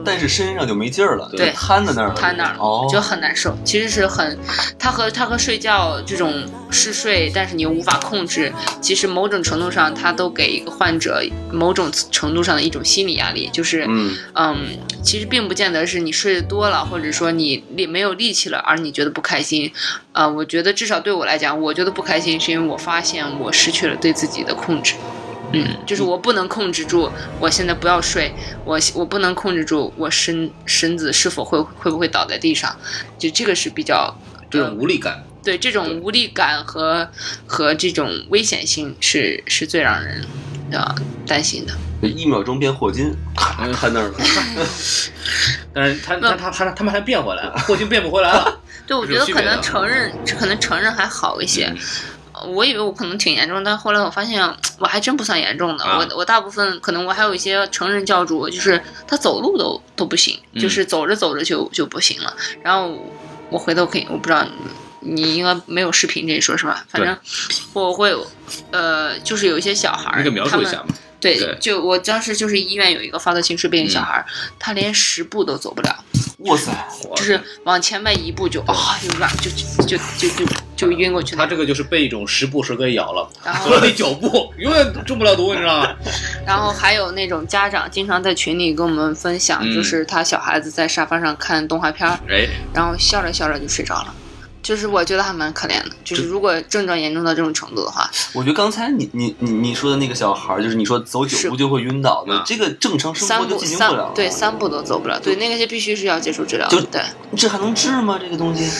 [0.04, 3.52] 但是身上就没劲儿了，对瘫在那儿了，瘫那儿了，哦，就很难受。
[3.64, 4.38] 其实是很，
[4.78, 6.32] 它和它和睡觉这种
[6.70, 8.39] 嗜睡，但是你又无法控制，
[8.80, 11.22] 其实某种程度上，他都给一个患者
[11.52, 14.56] 某种程度上的一种心理压力，就是嗯，嗯，
[15.02, 19.72] 其实并不见得是你睡得多了，或者说你力没有力气了，而你觉得不开心。
[20.12, 24.94] 呃，我觉得至少对我来讲，我觉得不开心是因为我发现我失去了对自己的控制。
[25.52, 28.32] 嗯，就是我不能控制住，我现在不要睡，
[28.64, 32.76] 我我不能控制住我身身子是否会会不会倒在地上，
[33.18, 34.16] 就这个是比较
[34.48, 35.24] 这种无力感。
[35.42, 37.08] 对这种无力感和
[37.46, 40.24] 和这种危险性是是最让人
[40.72, 40.94] 呃
[41.26, 41.74] 担心的。
[42.02, 44.14] 一秒钟变霍金， 咔瘫那儿了，
[45.74, 48.60] 但是他他他他他们还变回来了，霍金变不回来了。
[48.86, 51.72] 对，我觉得可能承认，可能承认还好一些。
[52.46, 54.42] 我以为我可能挺严重，但后来我发现
[54.80, 55.84] 我还真不算严重的。
[55.84, 62.34] 啊我我大部分可能我还有一些成人教主，就是他走路都都不行，嗯就是走着走着就就不行了。
[62.62, 62.96] 然后
[63.50, 64.46] 我回头可以，我不知道
[65.00, 66.84] 你你应该没有视频这一说是吧？
[66.88, 67.16] 反正
[67.72, 68.14] 我会
[68.70, 70.86] 呃，就是有一些小孩儿，你可以描述一他们下吗？
[71.20, 74.24] 对，对就我当时就是医院有一个发作性睡病的小嗯孩儿，
[74.58, 76.04] 他连十步都走不了。
[76.38, 76.72] 哇塞，
[77.14, 81.44] 就是往前迈一步就啊就软就就就就就就晕过去了。
[81.44, 85.94] 他这个就是被一种食步蛇给咬了，然后走了第九步，永远中不了毒，你知道吗？
[86.46, 94.14] 然后还有那种家长经常在群里跟我们分享，嗯就是他小孩子在沙发上看动画片儿，哎，然后笑着笑着就睡着了。
[94.62, 104.12] 就是我觉得还蛮可怜的，就是如果症状严重到这种程度的话，我觉得刚才你你你你说的那个小孩儿，就是你说走九步就会晕倒的啊，这个正常生三活就步三进行不了了。
[104.14, 107.02] 对三步都走不了，对那个些必须是要接受治疗就，对，
[107.36, 108.18] 这还能治吗？
[108.20, 108.70] 这个东西？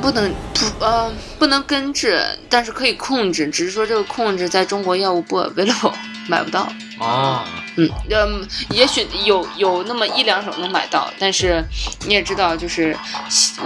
[0.00, 2.20] 不能不呃不能根治，
[2.50, 5.92] 但是可以控制，只是说这个控制在中国药物不 available
[6.28, 6.70] 买不到。
[6.98, 7.44] 啊，
[7.76, 11.62] 嗯，嗯，也许有有那么一两种能买到，但是
[12.06, 12.96] 你也知道，就是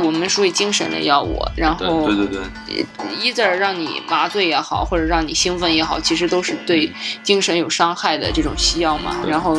[0.02, 2.86] 我们属于精神类药物，然后对对对
[3.20, 9.56] ，either 让你麻醉也好，或者让你兴奋也好，其实都是对精神有伤害的这种西药嘛，然后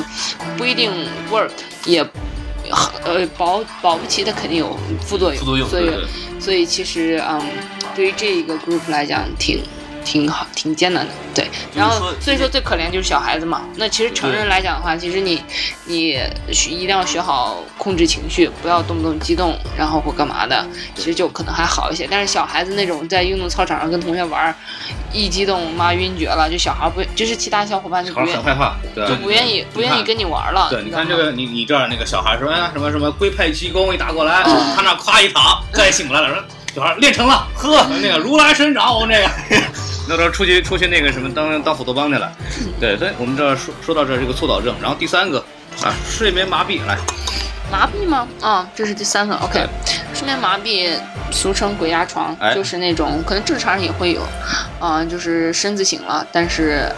[0.58, 0.92] 不一定
[1.32, 1.52] work，
[1.86, 2.06] 也
[3.06, 6.08] 呃保保不齐它肯定有副作用，副作用所以对对。
[6.40, 7.42] 所以其实嗯，
[7.96, 9.64] 对于这一个 group 来讲挺。
[10.04, 11.48] 挺好，挺艰难的，对。
[11.76, 13.62] 然后，所以说最可怜就是小孩子嘛。
[13.76, 15.42] 那其实成人来讲的话，其实你
[15.86, 16.20] 你
[16.52, 22.08] 学一定要学好控制情绪，不要动不动激动，然后或干嘛的，其实就可能还好一些。
[22.10, 24.54] 但是小孩子那种在运动操场上跟同学玩，
[25.14, 29.10] 一激动妈晕厥了，就小孩不就是其他小伙伴就不愿小孩很害怕，对吧？
[29.10, 30.68] 就不愿意不愿意跟你玩了。
[30.70, 39.30] 对，你看这个，你你这儿那个小孩说，哎，什么什么龟派气功一打过来，啊他那夸一躺，再也醒不来了，说小孩练成了，呵，那个如来神掌，我那个，
[40.12, 42.30] 那时候出去出去那个什么当当斧头帮去了，
[42.82, 45.40] 对，所以我们这儿说说到这儿这个猝导症，然后第三个
[45.82, 46.98] 啊，睡眠麻痹，来，
[47.72, 48.28] 麻痹吗？
[48.42, 49.34] 啊、这是第三个。
[49.38, 49.66] OK，
[50.14, 51.00] 睡眠麻痹
[51.32, 54.22] 俗称鬼压床，哎就是那种可能正常人也会有，
[54.82, 56.92] 啊、就是身子醒了，但是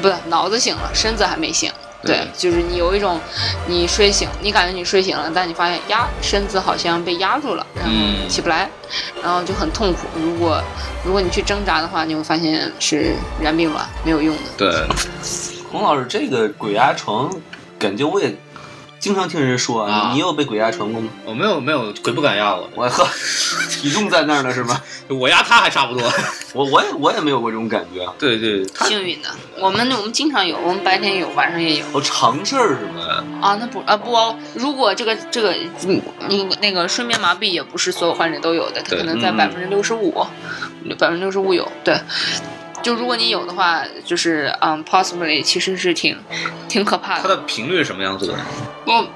[0.00, 1.72] 不是脑子醒了，身子还没醒。
[2.02, 3.20] 对对，就是你有一种，
[3.66, 8.70] 你睡醒，你感觉你睡醒了，但你发现压，身子好像被压住了，然后嗯起不来，
[9.22, 10.00] 然后就很痛苦。
[10.14, 10.62] 如果
[11.04, 14.42] 如果你去挣扎的话，你会发现是然并卵，没有用的。
[14.56, 14.86] 对，
[15.70, 17.30] 孔老师这个鬼压床，
[17.78, 18.34] 感觉我也
[19.00, 21.08] 经常听人说啊你你有被鬼压床过吗？
[21.24, 23.08] 我没有没有鬼不敢压我，我呵，
[23.70, 24.80] 体重在那儿呢是吧？
[25.08, 26.12] 我压他还差不多。
[26.52, 31.84] 我我也我也没有过这种感觉啊，对对，幸运的，我们我们经常有，我们白天有，晚上也有。
[31.94, 33.24] 哦，常事儿是吗？
[33.40, 35.54] 啊，那不啊不哦，如果这个这个
[35.86, 40.12] 嗯你那个睡眠麻痹也不是所有患者都有的，它可能在嗯百分之六十五，
[40.98, 41.66] 百分之六十五有。
[41.82, 41.98] 对，
[42.82, 46.16] 就如果你有的话，就是嗯，possibly 其实是挺
[46.68, 47.22] 挺可怕的。
[47.22, 48.34] 它的频率是什么样子的？
[48.86, 49.06] 我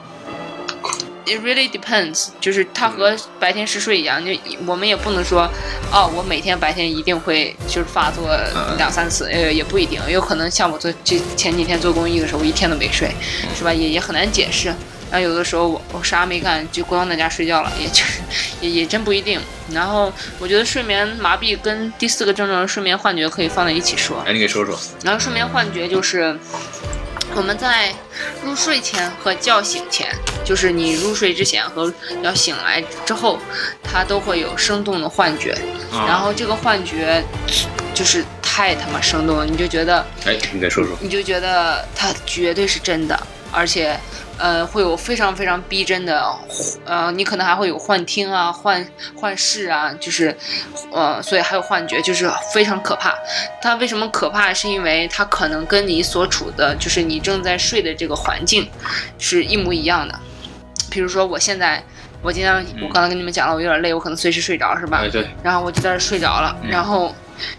[1.26, 4.30] it really depends，就是它和白天嗜睡一样，就
[4.66, 5.48] 我们也不能说，
[5.90, 13.10] 哦，我每天白天一定会就是发作嗯两三次，呃，也不一定，有可能像我做这前几天做公益的时候，我一天都没睡，
[13.56, 13.72] 是吧？
[13.72, 14.70] 也也很难解释。
[15.14, 18.18] 然后有的时候我我啥没干，就光在家睡觉了，也就是
[18.60, 19.40] 也也真不一定。
[19.70, 24.20] 然后我觉得睡眠麻痹跟第四个症状睡眠幻觉可以放在一起说。
[24.26, 24.76] 哎，你给说说。
[25.04, 26.36] 然后睡眠幻觉就是
[27.36, 27.94] 我们在
[28.44, 30.12] 入睡前和叫醒前，
[30.44, 33.38] 就是你入睡之前和要醒来之后，
[33.84, 35.52] 它都会有生动的幻觉。
[35.92, 37.22] 啊然后这个幻觉
[37.94, 40.98] 就是太他妈生动了，你就觉得哎，你再说说。
[41.00, 43.16] 你就觉得它绝对是真的，
[43.52, 43.96] 而且。
[44.38, 46.24] 呃，会有非常非常逼真的，
[46.84, 48.84] 呃，你可能还会有幻听啊、幻
[49.16, 50.36] 幻视啊，就是，
[50.92, 53.14] 呃，所以还有幻觉，就是非常可怕。
[53.62, 54.52] 它为什么可怕？
[54.52, 58.68] 是因为它可能跟你所处的，就是你正在睡的这个环境，
[59.18, 60.18] 是一模一样的。
[60.90, 61.82] 比如说，我现在，
[62.22, 65.00] 我今天我刚才跟你们讲了，我有点累，我可能随时睡着，是吧？
[65.02, 67.14] 哎，对，然后我就在这儿睡着了，嗯然后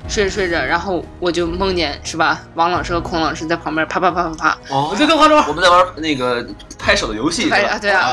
[0.07, 2.41] 睡着睡着，然后我就梦见是吧？
[2.55, 5.45] 王老师和孔老师在旁边啪啪啪啪啪，哦这个化妆。
[5.47, 6.45] 我们在玩那个
[6.77, 8.09] 拍手的游戏，是吧拍啊对啊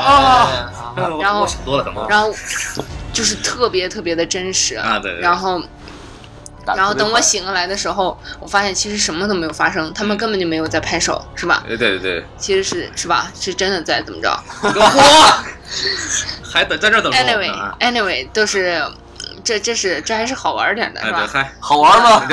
[0.97, 2.07] 哦，然后想多了，可能。
[2.07, 2.33] 然后
[3.11, 4.75] 就是特别特别的真实。
[4.75, 5.21] 啊，对对。
[5.21, 5.61] 然后，
[6.65, 11.63] 然后等我醒过来的时候，我发现其实什么都没有发生，他们根本就没有在拍手，是吧？
[11.67, 13.31] 对对对，其实是是吧？
[13.39, 15.43] 是真的在怎么着嚯，
[16.43, 17.11] 还等在这儿等。
[17.11, 18.83] ？Anyway，Anyway，都是
[19.43, 21.29] 这这是这还是好玩点的，哎，对，是吧？
[21.33, 22.27] 嗨， 好玩吗？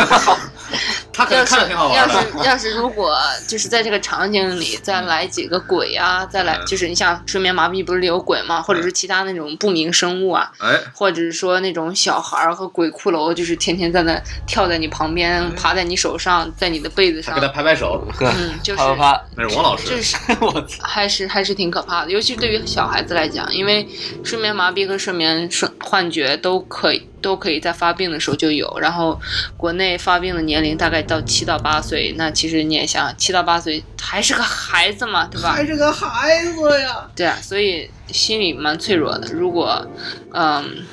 [1.12, 2.12] 他可能要是看着挺好玩要的。
[2.22, 3.18] 是要是如果
[3.48, 8.62] 就是在这个场景里 再来几个鬼啊，再来嗯就是你像睡眠麻痹不是有鬼吗？
[8.62, 20.00] 或者是其他那种不明生物啊，哎，或者是说那种小孩儿和鬼骷髅，就是天天在那跳在你旁边，爬在你手上，在你的被子上给，他拍拍手，嗯，就是啪啪啪，那是王老师这。
[20.00, 20.64] 是 我！
[20.80, 23.86] 还是还是挺可怕的，尤其对于小孩子来讲，因为
[24.24, 29.20] 睡眠麻痹和睡眠睡幻觉都可以都可以在发病的时候就有，然后
[29.56, 35.52] 国内发病的年龄大概到七到八岁，那其实你也想，七到八岁还是个孩子嘛，对吧？
[35.52, 37.08] 还是个孩子呀。
[37.14, 39.32] 对啊，所以心理蛮脆弱的。
[39.32, 39.86] 如果，
[40.32, 40.84] 嗯，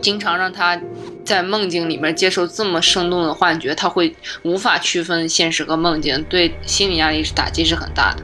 [0.00, 0.80] 经常让他
[1.24, 8.22] 在梦境里面接受这么生动的幻觉，他会无法区分现实和梦境，对心理压力是打击是很大的。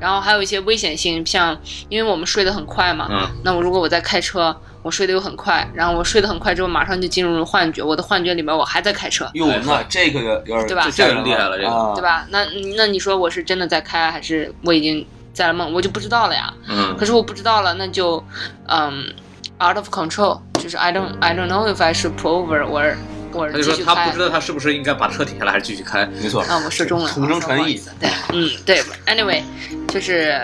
[0.00, 9.26] 然后还有一些危险性，像因为我们睡得很快嘛，嗯，那我如果我在开车，我睡得又很快，然后我睡得很快之后，马上就进入了幻觉，我的幻觉里面我还在开车。
[9.32, 12.02] 哟，那这个有点对吧这个厉害了这个啊对？
[12.02, 12.26] 吧？
[12.28, 12.44] 那
[12.76, 15.72] 那你说我是真的在开，还是我已经在了梦？
[15.72, 16.52] 我就不知道了呀。
[16.68, 18.22] 嗯可是我不知道了，那就
[18.68, 19.06] 嗯
[19.58, 22.94] ，out of control，就是 I don't I don't know if I should pull over or
[23.32, 26.04] or 他就说他继续开不知道他是不是应该把车停下来，还是继续开。
[26.22, 29.42] 没错，啊，我说中了，同声传意对，嗯，对，anyway，
[29.88, 30.38] 就是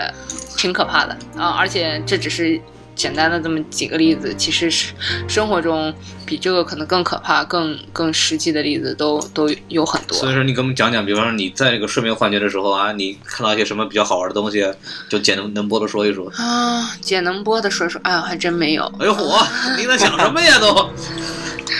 [0.57, 2.59] 挺可怕的啊，而且这只是
[2.95, 4.93] 简单的这么几个例子，其实是
[5.27, 5.93] 生活中
[6.25, 10.17] 比这个可能更可怕、更更实际的例子都都有很多。
[10.17, 14.65] 所以说，你给我们讲讲，比方说你在这个睡眠幻觉的时候啊，你看到一些什么比较好玩的东西，
[15.09, 16.29] 就简能能播的说一说。
[16.35, 19.45] 啊，姐能播的说说，哎呀，还真没有，哎呦嚯，
[19.77, 20.89] 你在想什么呀都？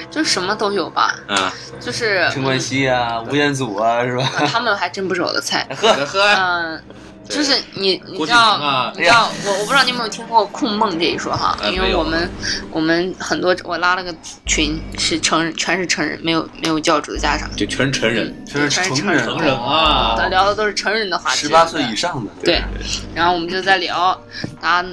[0.09, 4.29] 就什么都有吧，啊，就是陈冠希啊，吴彦祖啊，是吧？
[4.39, 5.65] 嗯他们还真不是我的菜。
[5.79, 6.83] 呵，喝嗯，
[7.31, 12.29] 就是你，你郭知道，啊你知道，我我不知道你有没有听过控梦这一说哈，因为我们
[12.71, 14.13] 我们很多我拉了个
[14.45, 22.61] 群是成人，全是成人，没有没有教主的家长，就全是成人，全是成人，成人啊咱聊的都是成人的话题，十八岁以上的，对，
[23.15, 24.19] 然后我们就在聊，
[24.61, 24.83] 啊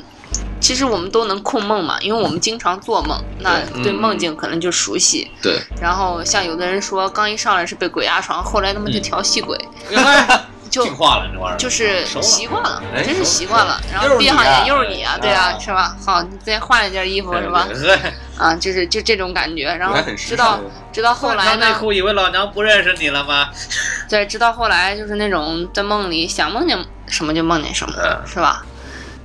[0.61, 5.31] 其实我们都能控梦嘛，因为我们经常做梦，那对梦境可能就熟悉。
[5.41, 9.57] 对，然后像有的人说，刚一上来是被鬼压床，后来他妈就调戏鬼，
[10.69, 11.57] 就进化了这玩意儿。
[11.57, 13.81] 就是习惯了，哎真是习惯了。
[13.93, 15.97] 然后闭上啊眼又是你啊，对啊，啊是吧？
[16.05, 17.67] 好，你再换一件衣服是吧？
[17.73, 17.99] 对？
[18.39, 19.65] 啊，就是就这种感觉。
[19.75, 20.61] 然后直到
[20.93, 23.49] 直到后来内裤，以为老娘不认识你了吗？
[24.09, 28.63] 对，直到后来就是那种在梦里想梦见什么就梦见什么，嗯是吧？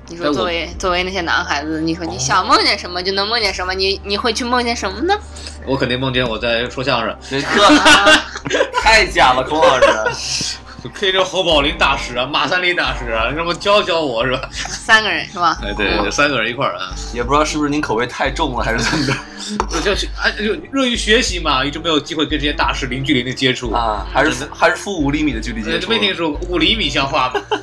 [0.10, 5.18] 你说作为作为那些男孩子，你说你想梦见什么就能梦见什么，你你会去梦见什么呢？
[5.66, 7.16] 我肯定梦见我在说相声，
[8.84, 9.80] 太假了，孔老
[10.12, 10.58] 师。
[10.90, 14.50] 配着侯宝林大师啊、马三立大师啊，什么教教我是吧？
[14.52, 15.58] 三个人是吧？
[15.64, 19.14] 哎，对对，三个人一块儿啊，也不知道是不是您口味太重了，还是怎么着
[19.70, 24.06] 就就去哎就热于学习嘛，一直没有机会跟这些大师零距离的接触啊？
[24.12, 25.90] 还是还是负五厘米的距离接呃触？
[25.90, 27.42] 没听说五厘米像话吗？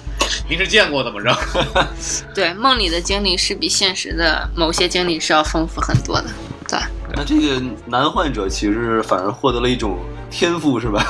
[0.49, 1.19] 您是见过的吗？
[1.21, 1.39] 知道？
[2.35, 6.27] 对，梦里的经历是比现实的某些经历是要丰富很多的。
[6.69, 6.79] 对，
[7.15, 9.99] 那这个男患者其实反而获得了一种
[10.31, 11.05] 天赋，是吧？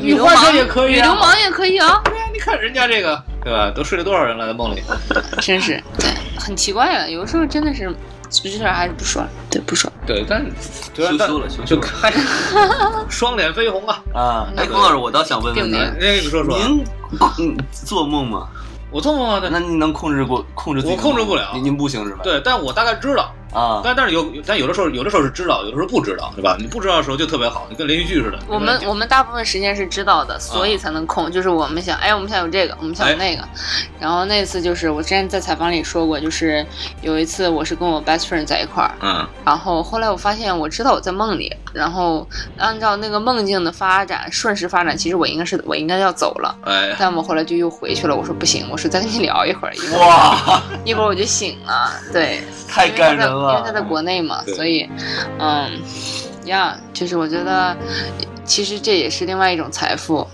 [0.00, 3.70] 女流氓也可以啊女流氓也可以啊，对啊，你看人家这个，对吧？
[3.74, 4.82] 都睡了多少人了，在梦里？
[5.40, 7.92] 真是对，很奇怪啊，有的时候真的是，
[8.30, 9.96] 这事儿还是不说了，对，不说了。
[10.06, 10.44] 对，但
[10.94, 11.80] 对啊但羞羞了羞羞
[13.08, 14.02] 双脸绯红啊！
[14.14, 16.62] 啊，哎，龚老师，我倒想问问您那个说说啊，
[17.38, 18.48] 您嗯做梦吗？
[18.90, 22.20] 我做梦啊，对那您能控制过控制自己的我控制不了您您不行是吧？
[22.22, 26.56] 对，但我大概知道，啊，但但是有但有的时候有的时候是知道，有的时候不知道，对吧？
[26.58, 28.38] 你不知道的时候就特别好，你跟连续剧似的。
[28.46, 31.30] 我们我们大部分时间是知道的，所以才能控。
[31.30, 33.42] 就是我们想，哎，我们想有这个，我们想有那个。
[33.98, 36.64] 然后那次就是我之前在采访里说过，就是
[37.02, 42.26] 有一次我是跟我 best friend 在一块儿，嗯，然后后来我发现我知道我在梦里，然后
[42.58, 46.54] 按照那个梦境的发展，顺势发展，其实我应该是我应该要走了。
[46.64, 53.72] 哎，但我后来就又回去了，我说不行，我说再跟你聊一会儿，一会儿哇，一会儿我就醒了，对，太感人因因为他。
[53.78, 54.88] 在国内嘛，所以，
[55.38, 55.70] 嗯，
[56.46, 57.76] 呀，就是我觉得，
[58.44, 60.26] 其实这也是另外一种财富，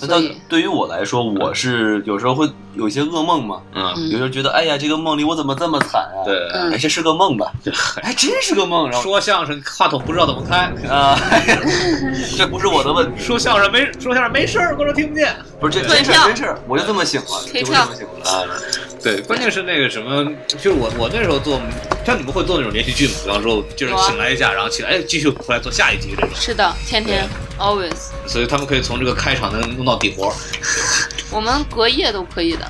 [0.00, 6.24] 那到所以，对于我来说，我是有时候会有一些噩梦嘛，嗯，嗯有时候觉得，哎呀，这个梦里我怎么这么惨啊？
[6.24, 7.52] 对，嗯哎，这是个梦吧？
[7.62, 11.16] 这还真是个梦，然后说相声话筒不知道怎么开，啊，
[12.36, 15.36] 这不是我的问题，说相声没说相声没事儿，观众听不见。
[15.60, 18.44] 不是这真事儿真事儿，我就这么醒了，就这么醒了啊。
[19.06, 21.62] 对，关键是那个什么，就是我我那时候做，
[22.04, 23.14] 像你们会做那种连续剧吗？
[23.22, 27.24] 比方说，就是醒来一下，然后起来，哎，继续回来做下一集这种，是的，天天
[27.56, 27.94] always，
[28.26, 30.34] 所以他们可以从这个开场能弄到底活
[31.30, 32.68] 我们隔夜都可以的，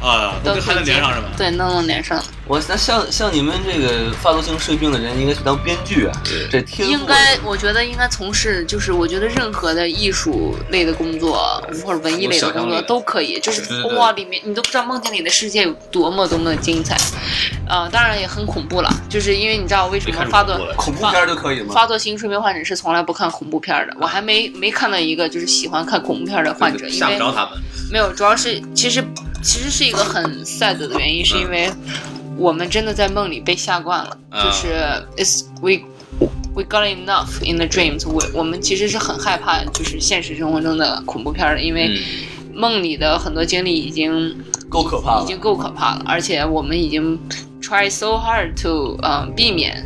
[0.00, 1.28] 啊，都都还能连上是吧？
[1.36, 2.22] 对，能能连上。
[2.46, 6.12] 我那像像你们这个发作性睡病的人，应该去当编剧啊，
[6.50, 16.96] 这天应该，我觉得应该从事，就是我觉得任何的艺术类的工作或者文艺类的工作都可以，就是对对对哇，里面你都不知道梦境里的世界有多么多么的精彩，
[17.68, 21.74] 呃，当然也很恐怖了，就是因为你知道为什么发作恐怖了恐怖片儿就可以吗？
[21.74, 27.58] 发作性睡眠患者是从来不看恐怖片的，我还没没看到一个就是喜欢看恐怖片的患者，因为吓不着他们。
[27.90, 29.02] 没有，主要是其实
[29.42, 31.70] 其实是一个很 sad 的原因，是因为
[32.36, 34.74] 我们真的在梦里被吓惯了，啊就是
[35.16, 35.80] is we
[36.54, 44.36] we got enough in the dreams，我我们其实是很害怕就是现实生活中的恐怖片儿的，因为嗯，梦里的很多经历已经
[44.68, 45.24] 够可怕了。
[45.24, 47.18] 已经够可怕了，而且我们已经
[47.62, 49.84] try so hard to 嗯、避免，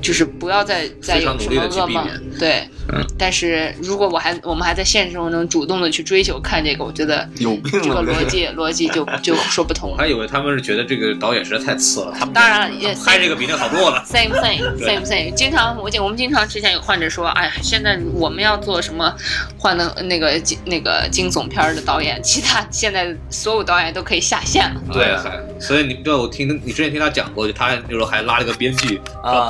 [0.00, 2.68] 就是不要再再有什么噩梦对。
[2.92, 9.94] 嗯但是如果我还我们还在现实生活中主动的去追求看这个，我觉得有病这个了，逻辑逻辑就就说不通了。
[9.96, 14.04] 我还以为他们是觉得这个导演实在太次了，他们当然了，也拍这个比那好多了。
[14.08, 15.32] same thing same thing。
[15.34, 19.14] 经常我经我们经常之前有患者说，哎呀，现在我们要做什么
[19.56, 24.80] 幻灯那个惊那个惊悚片儿的导演，其他现在所有导演都可以下线了。
[24.92, 29.00] 对，还所以你对我听你之前听他讲过，就他那时候还拉了个编剧，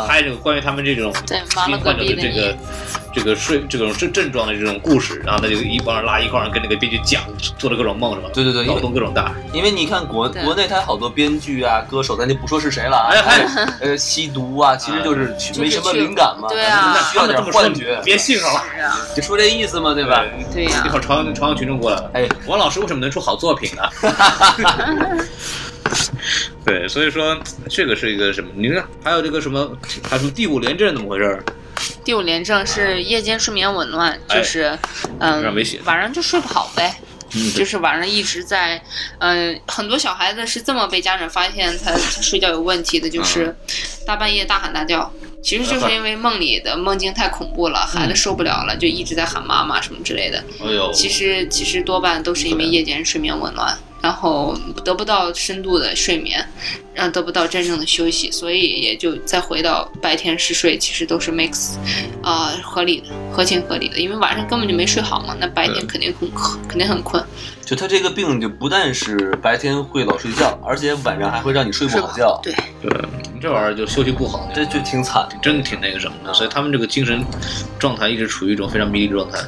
[0.06, 1.12] 拍这个关于他们这种
[1.66, 2.56] 新患者的这个
[3.12, 7.22] 这个睡这种症症状的这种故事，然后他就一帮人拉一块儿跟那个编剧讲，
[7.58, 8.28] 做了各种梦是吧？
[8.32, 9.32] 对对对脑洞各种大。
[9.52, 13.10] 因为你看国国内他好多编剧啊、歌手，咱就不说是谁了啊，
[13.80, 16.92] 呃，吸毒啊，其实就是没什么灵感嘛，对啊。
[16.94, 18.62] 那需要点幻觉，别信上了，
[19.14, 20.24] 就说这意思嘛，对吧？
[20.52, 20.82] 对呀。
[20.86, 23.82] 一会儿朝阳朝阳群众过来了，哎，王老师为什么能出好作品呢？
[26.70, 27.36] 对，所以说
[27.68, 28.50] 这个是一个什么？
[28.54, 29.76] 你看，还有这个什么，
[30.08, 31.44] 还有什么第五连阵怎么回事儿？
[32.04, 34.78] 第五连症是夜间睡眠紊乱，就是
[35.18, 35.42] 嗯
[35.84, 36.94] 晚上就睡不好呗。
[37.32, 38.82] 嗯就是晚上一直在，
[39.18, 43.54] 嗯、很多小孩子是这么被家长发现他他睡觉有问题的，就是
[44.04, 45.08] 大半夜大喊大叫，
[45.40, 50.42] 其实就是因为梦里的梦境太恐怖了，孩子受不了了，就一直在喊妈妈什么之类的。
[50.60, 56.44] 哎呦，其实其实多半都是因为夜间睡眠紊乱，然后得不到深度的睡眠，
[56.94, 61.74] 然后得不到真正的休息，所以也就再回到白天嗜睡，其实都是 mix，
[62.22, 67.22] 啊、合理的，合情合理的，因为晚上根本就没睡好嘛，那白天肯定很困，肯定很困，
[67.64, 72.90] 就他这个病就不但是白天会老睡觉，而且晚上还会让你睡不好觉，对，对，
[73.34, 75.28] 你这玩意儿就休息不好，这就挺惨。
[75.42, 77.24] 真的挺那个什么的，所以他们这个精神
[77.78, 79.38] 状态一直处于一种非常迷离状态。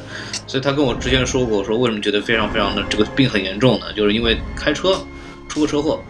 [0.47, 3.91] 所以他跟我之前说过，说为什么觉得非常非常的这个病很严重呢？
[3.93, 5.05] 就是因为开车
[5.47, 6.01] 出个车祸，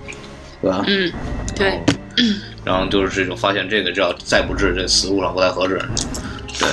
[0.61, 0.83] 对吧？
[0.87, 1.11] 嗯，
[1.55, 1.81] 对，
[2.63, 5.81] 然后就是这种发现这个只要再不治，这死路上不太合适。
[6.59, 6.69] 对，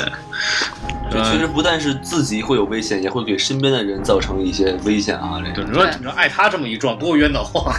[1.10, 5.42] 这确实不但是自己会有危险，也会给身边的人造成一些危险啊！
[5.44, 7.72] 这对，个你说你说爱他这么一撞多冤得慌。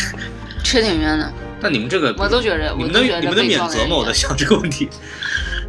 [0.62, 1.32] 确挺冤的。
[1.60, 3.96] 那你们这个，我都觉得你们的你们的免责吗？
[3.96, 4.88] 我在想这个问题。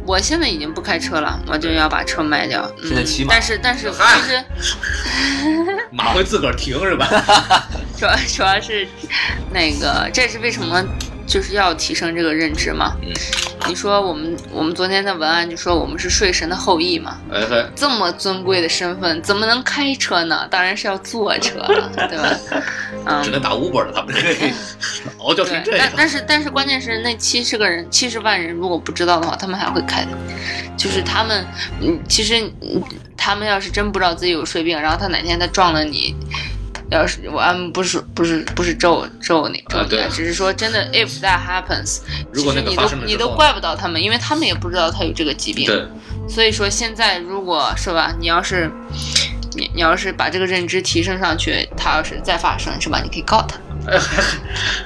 [0.08, 2.62] 我现在已经不开车了，我就要把车卖掉。
[2.82, 4.42] 嗯现在骑马但是但是嗨其实
[5.92, 7.06] 马会自个儿停是吧？
[7.94, 8.88] 主要主要是
[9.52, 10.82] 那个，这是为什么
[11.28, 12.96] 就是要提升这个认知嘛？
[13.02, 13.12] 嗯
[13.66, 20.46] 你说我们我们昨天的文案就说我们是睡神的后裔嘛，哎嘿，这么尊贵的身份怎么能开车呢？
[20.48, 22.38] 当然是要坐车了， 对吧？
[23.04, 24.52] 嗯只，能打 Uber 了，他们这个
[25.18, 25.92] 熬叫成，这样但。
[25.96, 30.10] 但是但是关键是那七十个人七十万人如果不知道的话，他们还会开的，
[30.76, 31.44] 就是他们
[31.82, 32.82] 嗯，其实嗯
[33.18, 36.14] 他们要是真不知道自己有睡病，然后他哪天他撞了你。
[36.90, 42.00] 要是我嗯不是不是不是咒咒你咒你，啊只是说真的，if that happens，
[42.32, 45.66] 如果那个发其实你都你都怪不到他们，因为他们也不知道他有这个疾病。
[45.66, 45.86] 对，
[46.28, 48.70] 所以说现在如果是吧，你要是
[49.54, 53.58] 你你要是把这个认知提升上去，他要是再发生是吧，你可以告他。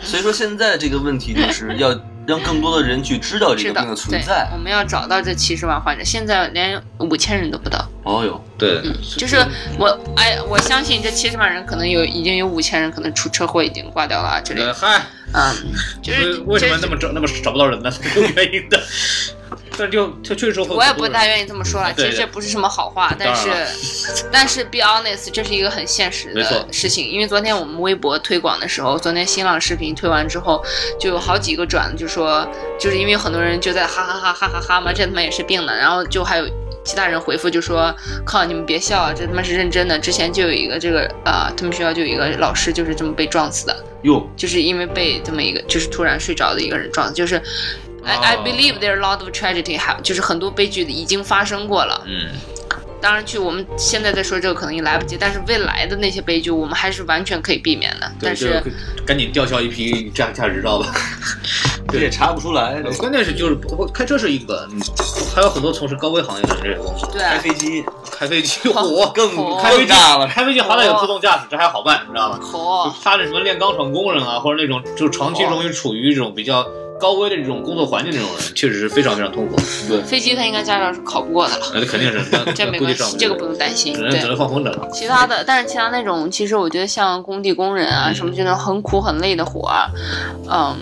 [0.02, 1.94] 所以说现在这个问题就是要
[2.26, 4.48] 让更多的人去知道这个病的存在，。
[4.52, 7.88] 我们要找到这七十万患者，现在连五千人都不到。
[8.04, 8.82] 哦哟，对，
[9.16, 9.36] 就是
[9.78, 14.68] 我哎，我相信这七十万人可能有已经有五千人可能出车祸已经挂掉了啊之类的。
[14.68, 15.02] 呃嗨，
[15.32, 15.54] 嗯，
[16.02, 17.92] 就是为为什么那么找那么找不到人呢？
[18.16, 18.80] 有原因的。
[19.78, 23.48] 但就他确实会我也不太愿意这么说了，其实这不是什么好话，但是
[24.32, 27.08] 但是 be honest，这是一个很现实的事情。
[27.08, 30.62] 因为昨天我们微博推广的时候，昨天新浪视频推完之后，
[30.98, 32.46] 就有好几个转，就说
[32.78, 36.46] 就是因为很多人就在哈哈哈哈哈哈嘛，这他妈也是病的，然后就还有。
[36.84, 37.94] 其他人回复就说
[38.26, 39.96] ：“靠，你们别笑啊，这他妈是认真的。
[39.96, 47.40] 之前就有一个这个啊、他们学校就有一个老师就是这么被撞死的，哟，就是因为被这么一个就是突然睡着的一个人撞，就是
[48.04, 52.02] I、I 哦 believe there are a lot of tragedy，还就是很多悲剧已经发生过了。
[52.06, 52.30] 嗯，
[53.00, 58.10] 当然，去我们现在在说这个可能也来不及，但是未来的那些悲剧我们还是完全可以避免的。
[58.20, 58.62] 对，但就是
[59.06, 60.86] 赶紧吊销一批驾驾驶执照吧。
[61.88, 62.80] 这也查不出来。
[62.84, 64.80] 呃关键是就是我开车是一个，嗯
[65.34, 72.38] 还有很多从事高危行业的人这个东西，对开飞机开飞机 火更哦开飞机了，开飞机好歹有自动驾驶，这还好办，你知道吧？
[72.52, 76.66] 哦，他那什么炼钢厂工人啊，或者那种就长期容易处于这种比较
[77.02, 79.56] 高危的这种工作环境这种人， 确实是非常非常痛苦。
[79.88, 83.92] 对，飞机他应该驾照是考不过的了，那肯定是，那这没关系，这个不用担心。
[83.92, 84.88] 对，只能只能放风筝了。
[84.92, 89.90] 其他的，但是其他那种，其实我觉得像工地工人啊，嗯什么这种很苦很累的活儿，
[90.48, 90.76] 嗯，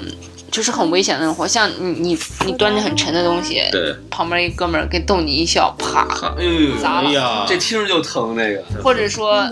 [0.51, 6.07] 就是很危险的那种活，像你你你端着很沉的东西，对，旁边一哥们儿给逗你一笑，啪，
[6.39, 7.47] 哎呦砸了。
[7.49, 8.63] 这听着就疼，那个。
[8.83, 9.45] 或者说，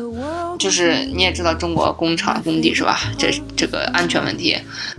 [0.59, 2.99] 就是你也知道中国工厂工地是吧？
[3.17, 4.57] 这这个安全问题，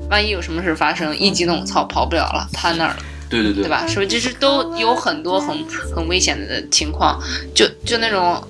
[0.10, 2.97] 万一有什么事发生，一激动，操，跑不了了，瘫那儿了，
[3.30, 3.70] 对对对，对？
[3.70, 3.86] 吧？
[3.88, 4.08] 是不是？
[4.08, 5.58] 就是都有很多很
[5.93, 7.20] 很危险的情况，
[7.54, 8.41] 就就那种。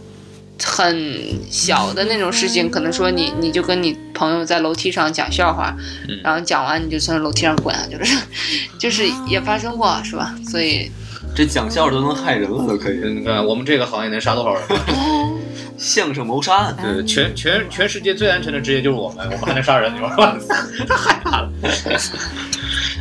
[0.63, 5.75] 很小的那种事情，可能说你你就跟你朋友在楼梯上讲笑话，
[6.07, 8.05] 嗯然后讲完你就从楼梯上滚下去了，
[8.79, 10.35] 就是也发生过，是吧？
[10.47, 10.91] 所以
[11.35, 12.97] 这讲笑话都能害人了，都可以。
[12.97, 14.63] 你看我们这个行业能杀多少人？
[15.77, 20.35] 相声谋杀案，对，全全全世界最安全的职业就是我们，我们还能杀人，你说吧？
[20.85, 21.49] 太害怕了。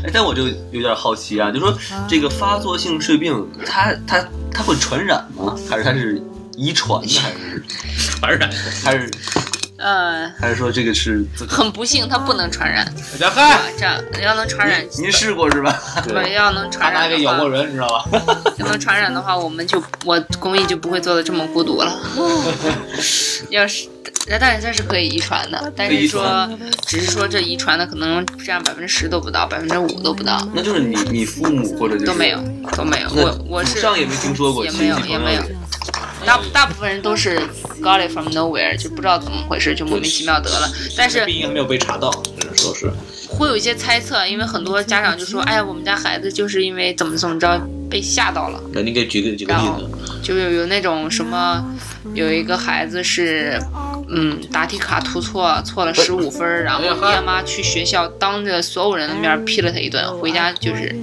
[0.04, 5.56] 哎，但我就有点好奇啊，就说这个发作性睡病，它它它会传染吗？
[5.68, 6.22] 还是它是
[6.58, 7.08] 遗传的？
[7.08, 7.62] 还是
[8.18, 8.50] 传染，
[8.84, 9.08] 还是
[9.78, 11.24] 呃，还是说这个是？
[11.48, 12.84] 很不幸，它不能传染。
[13.12, 15.80] 大家啊嗨，，这样要能传染，您试过是吧？
[16.04, 18.04] 对要能他传染的话拿给咬过，人，你知道吧？
[18.58, 21.96] 要能传染的话，我们就我公益就不会做的这么孤独了。
[23.50, 23.86] 要是，
[24.40, 26.50] 但是它是可以遗传的，但是说，
[26.84, 32.38] 只是说这遗传的可能占百分之十都不到，百分之五都不到，那就是你你父母或者就是都没有，
[32.76, 33.08] 都没有。
[33.14, 35.57] 我我是上也没听说过，也没有亲戚也没有朋友
[36.28, 37.40] 大大部分人都是
[37.80, 40.70] got it from nowhere，就不知道怎么回事，就莫名其妙得了。
[40.94, 42.92] 但是病因还没有被查到，只能说是。
[43.30, 47.58] 会有一些猜测，因为很多家长就说：“哎呀，我们家孩子就是因为怎么怎么着
[47.88, 48.60] 被吓到了。
[48.72, 49.88] 那你给举个举个例子，”
[50.22, 51.64] 就有有那种什么，
[52.14, 53.58] 有一个孩子是，
[54.08, 60.94] 嗯，答题卡涂错，错了十五分儿，然后爹妈去学校当着所有人的面批了他一顿，回家就是，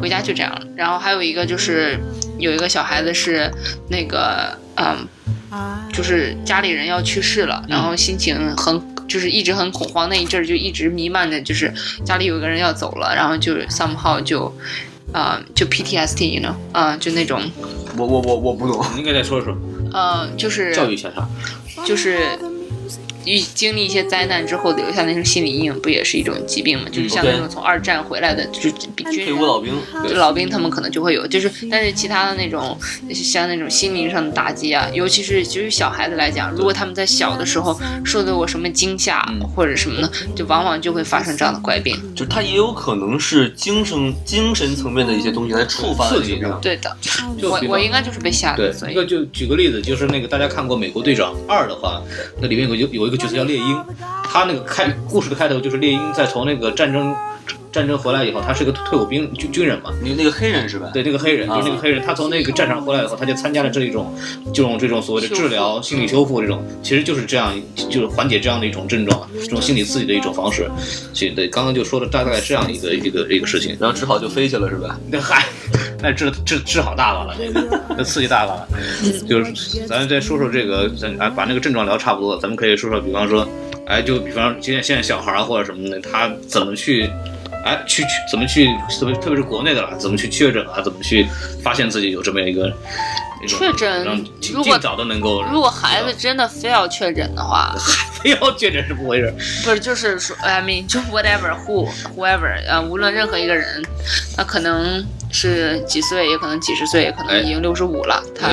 [0.00, 0.62] 回家就这样了。
[0.76, 1.98] 然后还有一个就是
[2.38, 3.50] 有一个小孩子是
[3.88, 5.06] 那个，嗯，
[5.92, 8.80] 就是家里人要去世了，然后心情很。
[9.08, 11.72] 就是一直很恐慌，那一阵儿就一直弥漫着，就是
[12.04, 14.54] 家里有个人要走了，然后就 somehow 就，
[15.14, 17.40] 啊、就 PTSD，you know，啊、就那种，
[17.96, 19.56] 我我我我不懂，你应该再说说，
[19.94, 21.26] 呃，就是教育一下他。
[21.86, 22.18] 就是
[23.28, 26.86] 遇经历一些灾难之后留下那种心理阴影，不也是一种疾病吗？
[26.90, 29.72] 就是像那种从二战回来的，就是比军人退伍老兵，
[30.08, 32.76] 就老兵他们可能就会有，就是但是其他的那种
[33.12, 41.96] 像那种心灵上的打击啊，尤其是就是小孩子来讲，如果他们在小的时候受到过什么惊吓嗯或者什么的，就往往就会发生这样的怪病。
[42.14, 46.60] 就他也有可能是精神精神层面的一些东西来触发的刺激这个病。
[46.62, 46.96] 对的，
[47.42, 52.02] 我我应该就是被吓对的，，对一个就举个例子，就是那个大家看过《美国队长二》的话，
[52.40, 53.84] 那里面有有一个角色叫猎鹰，
[54.24, 57.14] 他那个开故事的开头就是猎鹰在从那个战争
[57.78, 60.90] 战争回来以后，他是个退伍兵军军人嘛，你那个黑人是吧？
[60.92, 64.12] 对，那个黑人，啊就是那个黑人，他从那个战场回来以后，他就参加了这一种，
[64.52, 67.54] 这种这种所谓的治疗、心理修复这种，其实就是这样，
[67.88, 70.68] 就是缓解这样的一种症状，这种心理刺激的一种方式。
[71.36, 73.76] 对，刚刚就说了大概这样一个一个一个事情。
[73.78, 74.98] 然后只好就飞去了是吧？
[75.08, 75.46] 那嗨，
[76.02, 78.68] 那治治治好大发了，那个那刺激大发了。
[79.28, 83.46] 就是咱再说说这个，咱啊把那个症状聊差不多了，咱们可以说说，比方说，
[83.86, 87.08] 哎，就比方现在现在小孩或者什么的，他怎么去。
[87.64, 88.66] 哎，去去怎么去，
[88.98, 90.80] 特别特别是国内的了，怎么去确诊啊？
[90.82, 91.26] 怎么去
[91.62, 92.72] 发现自己有这么一个
[93.46, 97.74] 确诊让尽如果早的能够，如果孩子真的非要确诊的话，
[98.14, 99.32] 非要确诊是不回事，
[99.64, 103.82] 不是就是说，I mean 就 whatever who whoever 呃，无论任何一个人，
[104.36, 108.50] 那可能是几岁，也可能几十岁，也可能已经六十五了，他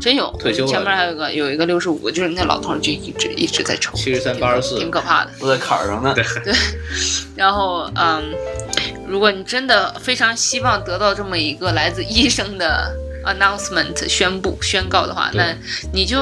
[0.00, 0.30] 真有。
[0.38, 0.68] 退休了。
[0.68, 5.30] 前面还有一个有一个六十五，就是那老头就一直一直在抽，73 84挺可怕的。
[5.40, 6.14] 都在坎儿上呢。
[6.14, 6.24] 对。
[7.34, 8.34] 然后嗯，
[9.06, 12.94] 如果你真的非常希望得到这么一个来自医生的
[13.26, 15.54] announcement 宣布宣告的话，那
[15.92, 16.18] 你就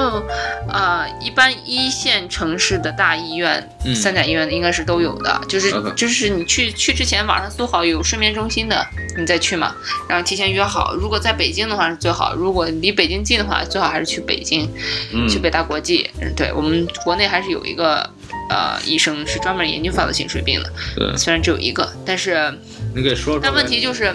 [0.69, 8.87] 呃，一般一线城市的大医院、嗯三甲医院应该是都有的，就是就是你去去之前网上搜好有睡眠中心的，
[9.19, 9.75] 你再去嘛，
[10.09, 10.95] 然后提前约好。
[10.95, 14.69] 如果在北京的话是最好，如果离北京近的话，最好还是去北京，
[15.13, 16.11] 嗯，去北大国际。
[16.21, 18.09] 嗯，对我们国内还是有一个
[18.51, 22.53] 呃医生是专门研究发作性睡病的，对，虽然只有一个，但是
[22.95, 23.41] 你给说说。
[23.43, 24.15] 但问题就是，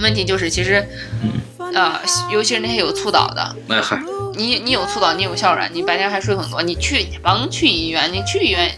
[0.00, 0.84] 问题就是其实，
[1.74, 2.00] 呃，
[2.30, 3.56] 尤其是那些有猝倒的，
[4.34, 8.70] 你你有促导，你有哮喘，你白天还睡很多，你去你甭去医院，你去医院，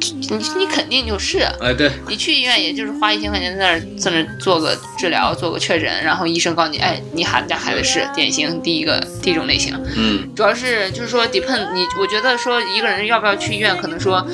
[0.00, 1.40] 你你肯定就是。
[1.60, 9.78] 哎对，你去医院，也就是花一千块钱在那儿在那儿做个治疗，做个确诊，然后医生告诉你，哎，你喊家孩子是典型第一个第一种类型。
[9.96, 14.26] 嗯，主要是就是说 depend 你，我觉得说一个人要不要去医院，可能说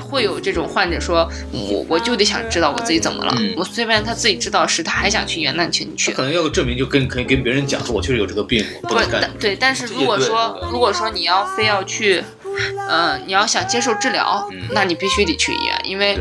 [0.00, 6.12] 会有这种患者说，我我就得想知道我自己怎么了，嗯我虽然他自己知道是他还想去医院，那你去你去。
[6.12, 9.30] 可能要个证明，就跟可以跟别人讲说，我确实有这个病，我不不能干。
[9.40, 12.24] 对，但是如果说如果说你要非要去，
[12.88, 14.68] 呃，你要想接受治疗，嗯。
[14.70, 16.18] 那你必须得去医院，因为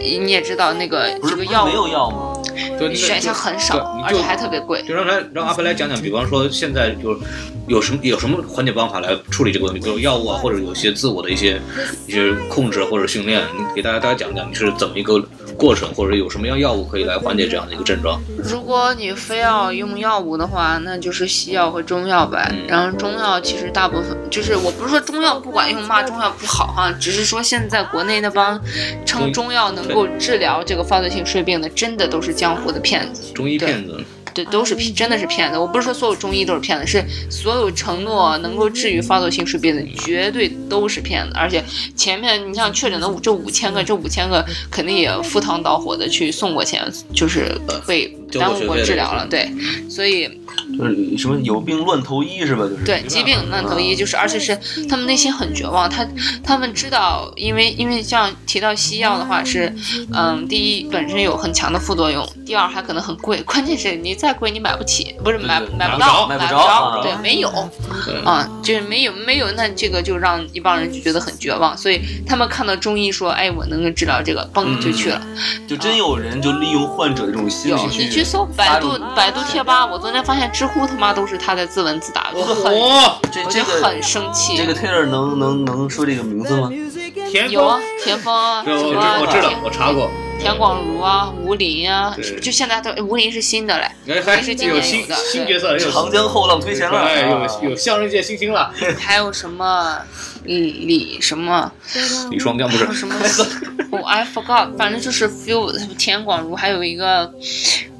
[0.00, 2.37] 你也知道那个这个药没有物药吗？
[2.78, 4.82] 对，那个选项很少，而且还特别贵。
[4.82, 7.18] 就让他让阿飞来讲讲，比方说现在就
[7.66, 11.60] 有什么有什么缓解方法来处理这个问题，比如药物啊，或者有些自我的一些
[12.06, 15.20] 一些控制或者训练，你给大家大家讲讲你是怎么一个
[15.56, 18.20] 过程，或者有什么样药物可以来缓解这样的一个症状。
[18.42, 22.46] 如果你非要用药物的话，那就是西药和中药呗。
[22.52, 28.60] 嗯然后中药其实大部分就是，我不是说中药不管用，骂中药不好哈，只是说现在国内那帮
[29.06, 33.32] 称中药能够治疗这个发作性睡病的，真的都是江湖的骗子。
[33.34, 35.58] 中医骗子，对，都是骗，真的是骗子。
[35.58, 41.32] 我不是说所有中医都是骗子，是所有承诺能够治愈发作性睡病的，绝对都是骗子。
[41.34, 41.62] 而且
[41.96, 49.26] 前面你像确诊的五这五千个，这五千个肯定也赴汤蹈火的去送过钱，就是被交耽误过治疗了。
[49.28, 49.50] 对，
[49.88, 50.28] 所以
[50.76, 52.64] 就是什么有病乱投医是吧？
[52.64, 54.56] 就是对疾病乱投医，就是而且是
[54.88, 56.06] 他们内心很绝望，他
[56.42, 59.72] 他们知道，因为因为像提到西药的话是，
[60.12, 67.48] 嗯，第一本身有很强的副作用，第二还可能很贵，关键是你再贵你买不起，不是买买不到，买不着啊对，没有
[68.24, 75.20] 啊，就是没有没有，那这个就让一帮人就觉得很绝望，所以他们看到中医说，哎，我能够治疗这个，嘣就去了。
[75.66, 84.56] 就真有人就利用患者的这种心有理你去搜百度百度贴吧，我昨天发现知乎他妈都是他在自问自答，我就很哦，我就很生气。
[84.56, 86.68] 这个 Taylor 能能能说这个名字吗？
[87.30, 90.10] 田有啊丰，，田丰啊，什么知我知道，我查过。
[90.40, 98.72] 田广儒啊，吴林啊，就现在都吴林是新的嘞，哎，还是今有新年有的新角色，长江后浪推前浪，哎，啊有有相声界新星了。
[98.98, 99.96] 还有什么
[100.44, 101.70] 李李什么，
[102.30, 103.14] 李双江不是还有什么，
[103.90, 107.32] 我 I forgot，反正就是 few 田广儒，还有一个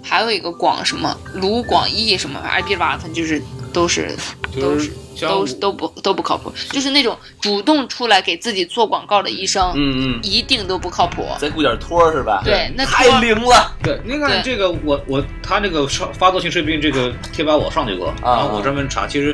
[0.09, 3.42] 还有一个广什么卢广义什么，哎，别吧，反正就是
[3.72, 4.16] 都是
[4.50, 11.26] 就是都是像都都不都不靠谱，就是那种主动出来给自己做广告的医生，嗯嗯，一定都不靠谱。
[11.38, 12.42] 再雇点托儿是吧？
[12.44, 13.72] 对，那太灵了。
[13.82, 19.32] 对，您看这个，我我他这个上发作性睡病这个贴吧我上去过，然后我专门查，其实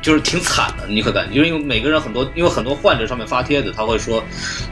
[0.00, 4.22] 就是挺惨的，你可感觉，因为每个人很多，因为很多患者上面发帖子，他会说，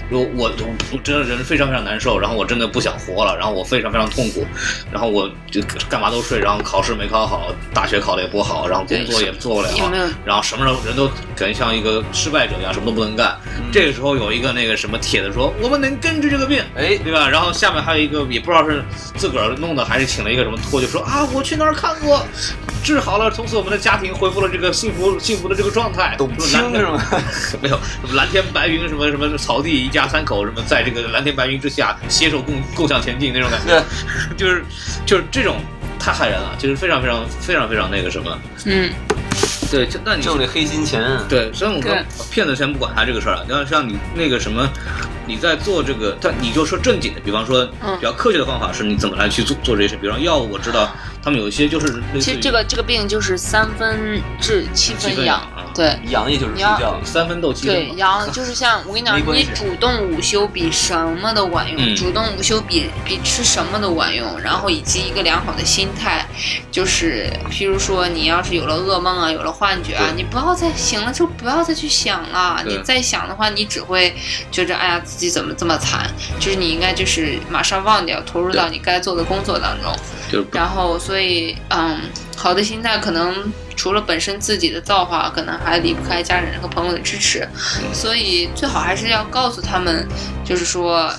[0.08, 0.50] 说我
[0.92, 4.46] 我真的人非常非常难受，然后我真的不想活了，然后我非常非常痛苦，
[4.92, 13.36] 然后我就干嘛都睡，然后考试没考好，大学考的也不好，然后工作也做不了，有没有然后什么时候人都感觉像一个失败者一样，什么都不能干。
[13.72, 17.28] 这个时候有一个那个什么帖子说，我们能根治这个病，哎，对吧？
[17.28, 18.84] 然后下面还有一个也不知道是
[19.16, 22.24] 自个儿弄的还是请了一个什么托，就说啊，我去那儿看过，
[22.84, 26.14] 治好了，从此我们的家庭恢复了这个幸福幸福的这个状态。
[26.16, 27.02] 董什么蓝卿是吗？
[27.60, 33.82] 没有，什么蓝天白云，什么什么草地一家三口，什么在这个蓝天白云之下携手共共向前进那种感觉，
[34.38, 34.64] 就是
[35.04, 35.56] 就是这种
[35.98, 38.38] 太害人了，就是非常非常非常非常那个什么。
[38.64, 38.90] 嗯，
[39.70, 41.02] 对，就那你挣这黑心钱。
[41.28, 41.80] 对，所以我
[42.30, 44.68] 骗子先不管他这个事儿了，要像你那个什么，
[45.26, 47.96] 你在做这个，但你就说正经的，比方说嗯。
[47.98, 50.90] 比较科学的方法是你怎么来去做做这些事，比方药物，我知道
[51.24, 55.42] 他们有一些就是类似其实这个这个病就是三分治七七分分养
[55.74, 55.98] 对。
[56.10, 57.00] 养也就是睡觉。
[57.04, 61.96] 三分斗七分对，养，就是像 我跟你讲你主动午休比什么都管用，嗯。
[61.96, 66.26] 主动午休比比吃什么都管用，然后以及一个良好的心态，
[66.70, 74.14] 就是譬如说你要是有了噩梦啊，有了幻觉啊，你不要再醒了之后不要再去想了，你再想的话，你只会
[74.50, 79.90] 觉着哎呀自己怎么这么惨，就是你应该就是马上忘掉，投入到你该做的工作当中。
[80.52, 81.98] 然后，所以，嗯，
[82.36, 87.48] 好的心态可能除了本身自己的造化，可能还离不开家人和朋友的支持。
[87.94, 90.06] 所以，最好还是要告诉他们，
[90.44, 91.10] 就是说，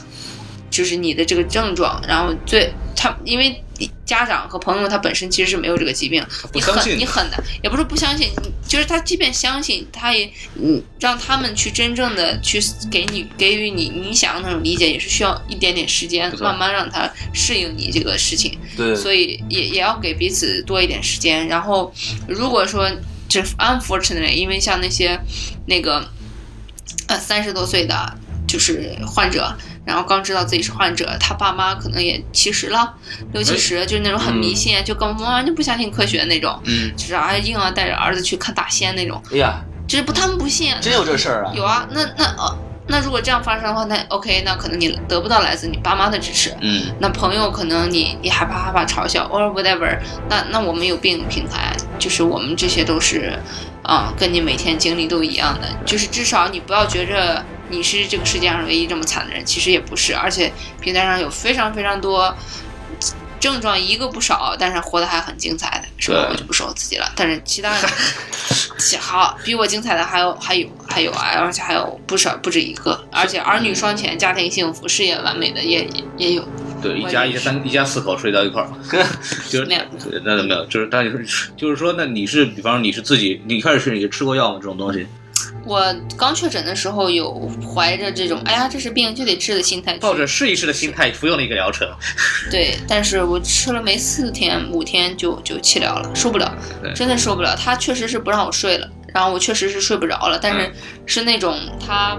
[0.69, 3.63] 就是你的这个症状，然后最他，因为
[4.05, 12.59] 家长和朋友他本身其实是没有这个疾病，你很你很难，也不是不相信，你就是他即便相信，他也嗯让他们去真正的去
[12.89, 18.57] 给你给予你你想要那种理解，也是需要一点点时间，慢慢让他适应你这个事情。
[18.75, 21.47] 对，所以也也要给彼此多一点时间。
[21.47, 21.93] 然后，
[22.27, 22.89] 如果说
[23.27, 25.19] 这 unfortunately，因为像那些
[25.65, 26.09] 那个
[27.07, 28.17] 呃三十多岁的
[28.47, 29.53] 就是患者，
[29.87, 32.93] 然后刚知道自己是患者，他爸妈可能也七十了，
[33.31, 41.53] 六七十，就是那种很迷信，就根本完全不相信科学那种，嗯，就是啊硬要带着儿子去看大仙那种，哎呀，就是不他们不信，真有这事儿啊！
[41.55, 42.57] 有啊，那那呃。
[42.89, 53.37] 那如果这样发生的话，那 OK，那可能你得不到来自你爸妈的支持，嗯，那朋友可能你你害怕害怕嘲笑 or whatever，那那我们有病平台，就是我们这些都是，
[53.83, 60.51] 啊、跟你每天经历都一样的，就是至少你不要觉着你是这个世界上唯一这么惨的人，其实也不是，而且
[60.81, 62.35] 平台上有非常非常多。
[63.39, 66.27] 症状一个不少，但是活得还很精彩的，是吧？
[66.27, 67.81] 我就不说我自己了，但是其他人，
[68.79, 76.43] 其好比我精彩的还有还有还有啊，而且还有不少不止一个，而且儿女双全，家庭幸福，事业完美的也也也有。
[76.81, 78.69] 对，一家一家三一家四口睡到一块儿，
[79.47, 81.23] 就是那样对那没有，就是但是
[81.55, 84.59] 就是说，那你是比方说你是自己，你一开始是你是吃过药吗？
[84.59, 85.05] 这种东西，
[85.67, 91.87] 我刚确诊的时候，有怀着这种“哎呀，这是病就得治”的心态，抱着试一试的心态服用了一个疗程，
[92.49, 96.57] 对，但是我吃了没四天五天就就气疗了，受不了，
[96.95, 97.53] 真的受不了。
[97.55, 100.73] 他确实是不让我睡了，然后我确实是睡不着了，但是嗯
[101.05, 102.17] 是那种他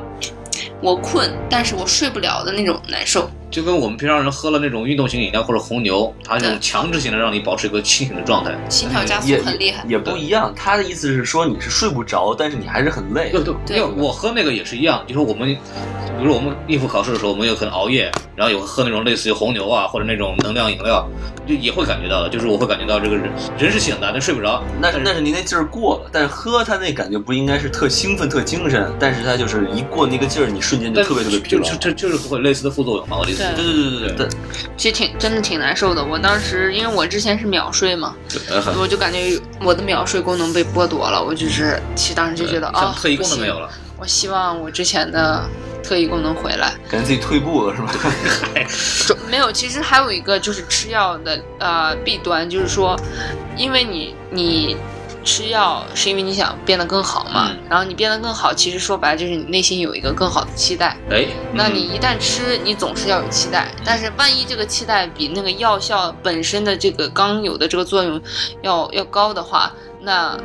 [0.83, 3.31] 我困，但是我睡不了的那种难受。
[3.51, 8.55] 就跟我们平常人喝了那种运动型饮料或者红牛，它那种强制性的让你保持一个清醒的状态。
[8.69, 9.85] 心跳加速很厉害。
[9.89, 10.53] 也不一样。
[10.55, 13.31] 他的意思是说你是睡不着，但是你还是很累。
[13.31, 21.09] 对对，对因为我喝那个也是一样，就是我们，比如说我们应付考试的时候，我们有可能熬夜，然后有喝那种类似于红牛啊或者那种能量饮料，
[21.47, 24.63] 就也会感觉到的，就是我会感觉到这个人人是醒的，但睡不着。
[24.79, 31.63] 那是那是您那劲儿过了，但是喝它那感觉不应该是特兴奋、特精神，但是它就是一过那个劲儿，你瞬间就特别特别疲劳。
[31.63, 33.38] 就就就就是会有类似的副作用嘛，我的意思。
[33.39, 34.29] 对对对对对对，
[34.77, 36.05] 其实挺真的挺难受的。
[36.05, 38.15] 我当时因为我之前是秒睡嘛，
[38.81, 41.23] 我就感觉我的秒睡功能被剥夺了。
[41.23, 43.69] 我就是其实当时就觉得啊，特异功能没有了。
[43.97, 45.45] 我希望我之前的
[45.83, 46.73] 特异功能回来。
[46.89, 47.93] 感觉自己退步了是吧？
[49.07, 52.97] 就没有，其实还有一个就是吃药的呃弊端，就是说，
[53.57, 54.77] 因为你你
[55.25, 57.59] 吃药是因为你想变得更好嘛，嗯。
[57.69, 60.97] 然后你变得更好，其实说白了就是你内心有一个更好的期待。
[61.11, 68.21] 哎，那你一旦吃，你总是要有期待，但是万一这个期待比那个药效本身的这个刚有的这个作用
[68.63, 70.39] 要要高的话，那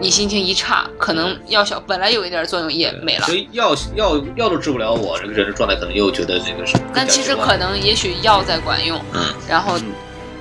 [0.00, 3.26] 你心情一差，可能药效本来有一点作用也没了。
[3.26, 3.34] 所。
[3.34, 6.76] 以药药药都治不了我，这个人的状态可能又觉得这个是。
[6.94, 9.76] 但其实可能也许药在管用，嗯，然后，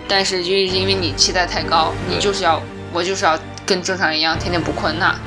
[0.08, 2.62] 但是就是因为你期待太高，你就是要
[2.92, 3.38] 我就是要
[3.72, 5.18] 跟正常人一样天天不困，那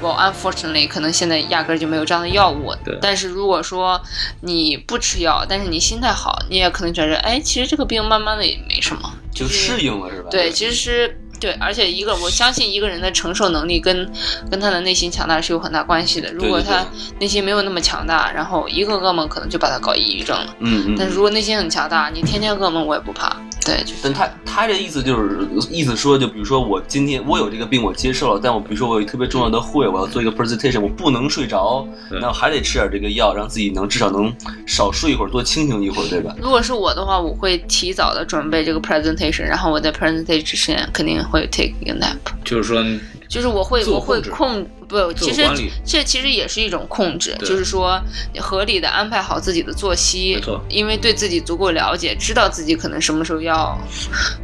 [0.00, 2.98] 我 unfortunately 可能现在压根儿就没有这样的药物对。
[3.00, 4.02] 但是如果说
[4.40, 10.28] 你不吃药，但是你心态好，你也可能觉着，哎，其实这个病慢慢的也没什么，就适应了是吧？
[10.32, 14.08] 对，其实是对，而且一个我相信一个人的承受能力跟
[14.48, 16.32] 跟他的内心强大是有很大关系的。
[16.32, 16.86] 如果他
[17.18, 20.54] 内心没有那么强大，然后一个噩梦可能就把他搞抑郁症了。
[20.60, 20.94] 嗯嗯。
[20.96, 23.36] 但是如果内心很强大，你天天噩梦我也不怕。
[23.64, 31.86] 对，就是但他他这意思就是意思说，就比如说我今天我有这个病，我接受了，但我比如说我有特别重要的会，我要做一个 presentation，我不能睡着，
[32.20, 34.34] 那我还得吃点这个药，让自己能至少能
[34.66, 36.34] 少睡一会儿，多清醒一会儿，对吧？
[36.40, 42.17] 如果是我的话，我会提早的准备这个 presentation，然后我在 presentation 之前肯定会 take 一个 nap。
[42.43, 42.83] 就是说，
[43.32, 45.42] 就是我会我会控不，其实
[45.86, 47.98] 这其实也是一种控制，就是说
[48.38, 53.74] 合理的安排好自己的作息，因为对自己足够了解，知道自己可能什么时候要，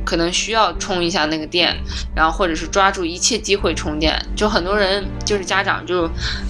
[0.07, 1.77] 可能需要充一下那个电，
[2.17, 4.19] 然后或者是抓住一切机会充电。
[4.35, 6.07] 就很多人就是家长就，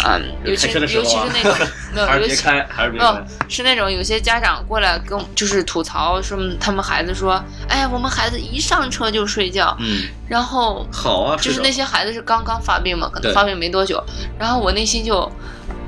[0.06, 3.26] 嗯，尤其尤其是啊那种 没有，还是尤其别开，还是别没有开。
[3.48, 14.04] 是那种有些家长过来跟就是吐槽说他们孩子说，哎呀，我们孩子一上车就睡觉，嗯，然后好啊，就是那些孩子是刚刚发病嘛，可能发病没多久，
[14.38, 15.32] 然后我内心就，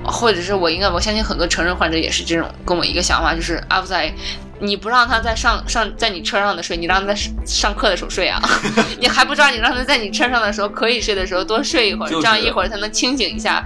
[0.03, 4.11] 或者是我应该我相信很多成人患者也是这种跟我一个想法，就是阿布在。
[4.61, 8.41] 你不让他在上上在你车上的睡，你让他在上上课的时候睡啊？
[9.01, 13.65] 你还不知道你让他在你车上的时候可以睡的时候多睡一会儿，就是这样一会儿才能清醒一下。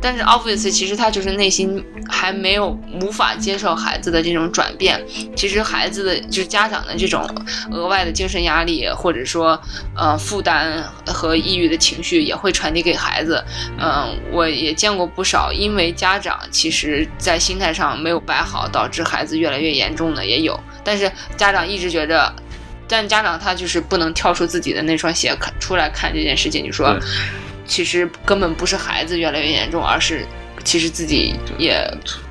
[0.00, 2.68] 但是 office 其实他就是内心还没有
[3.02, 5.04] 无法接受孩子的这种转变。
[5.34, 7.28] 其实孩子的就是家长的这种
[7.72, 9.60] 额外的精神压力，或者说
[9.96, 13.44] 呃负担和抑郁的情绪也会传递给孩子。
[13.80, 20.58] 嗯、我也见过不少因为家长其实在心态上没有摆好，导致孩子越来越严重的也有。
[20.84, 22.30] 但是家长一直觉着。
[22.90, 26.98] 但家长他就是不能跳出自己的那双鞋看出来看这件事情，就说
[27.66, 30.26] 其实根本不是孩子越来越严重，而是
[30.64, 31.86] 其实自己也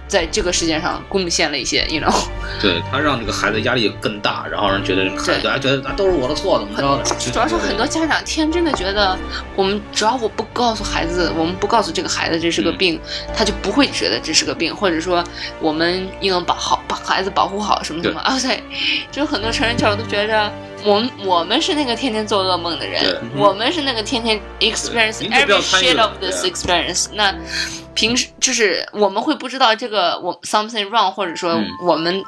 [0.07, 2.13] 在这个事件上贡献了一些，you know。
[2.61, 7.31] 对他让这个孩子压力更大，然后让人觉得这个孩子还觉得啊都是我的错，怎么着的？
[7.31, 9.17] 主要是很多家长天真的觉得，
[9.55, 12.99] 我们只要我不告诉孩子，我们不告诉这个孩子这是个嗯病，
[13.35, 15.23] 他就不会觉得这是个病，或者说
[15.59, 18.19] 我们应该把好把孩子保护好什么什么。
[18.21, 18.63] 啊，对，
[19.11, 20.51] 就很多成人教育都觉着。
[20.83, 27.07] 我们我们是那个天天做噩梦的人，我们是那个天天 experience every shit of this experience。
[27.13, 27.33] 那
[27.93, 32.23] 平时就是我们会不知道这个我 something wrong，或者说嗯我们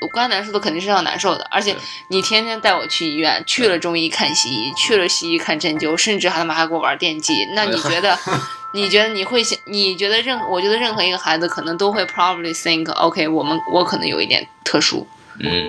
[0.00, 1.76] 我刚才难受的肯定是要难受的，而且
[2.08, 8.18] 你天天带我去医院，去了中医看西医，去了西医看针灸，甚至还他妈还给我玩电击，那你觉得？
[8.74, 9.58] 你觉得你会想？
[9.66, 10.40] 你觉得任？
[10.48, 15.06] 我觉得任何一个孩子可能都会 probably think，OK，、我们我可能有一点特殊，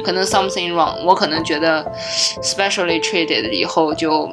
[0.03, 1.83] 可能 something wrong，我可能觉得
[2.41, 4.31] specially treated 以后就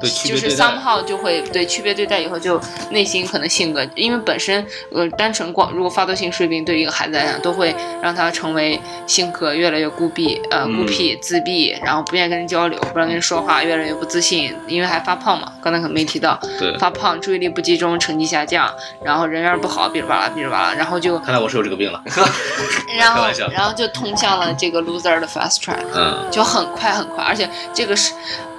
[0.00, 18.72] 对区就是 somehow 就会对区别对待以后就内心可能性格，因为本身呃单纯光如果发作性睡病对于一个孩子来讲，都会让他成为性格越来越孤僻，呃嗯孤僻自闭，然后不愿意跟人交流，不让跟人说话，越来越不自信，因为还发胖嘛，刚才可能没提到，对，发胖，注意力不集中，成绩下降，
[19.02, 22.02] 然后人缘不好，哔哩吧啦哔哩吧啦，然后就看来我是有这个病了。
[22.98, 25.84] 然后然后就通向了这个 loser 的 fast track。
[25.94, 28.12] 嗯，就很快很快，而且这个是，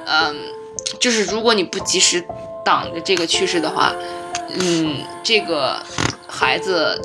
[0.06, 0.36] 嗯，
[1.00, 2.24] 就是如果你不及时
[2.64, 3.94] 挡着这个趋势的话，
[4.60, 5.78] 嗯，这个
[6.28, 7.00] 孩子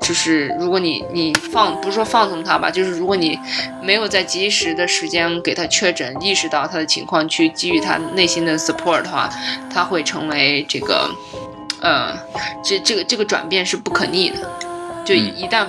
[0.00, 3.38] 就是如果你你放不是说放纵他吧，就是如果你
[3.82, 9.30] 没有在及时的时间给他确诊，意识到他的情况，去给予他内心的 support 的话，
[9.72, 11.08] 他会成为这个，
[11.80, 12.16] 呃，
[12.64, 14.36] 这这个这个转变是不可逆的。
[15.10, 15.66] 就嗯一旦、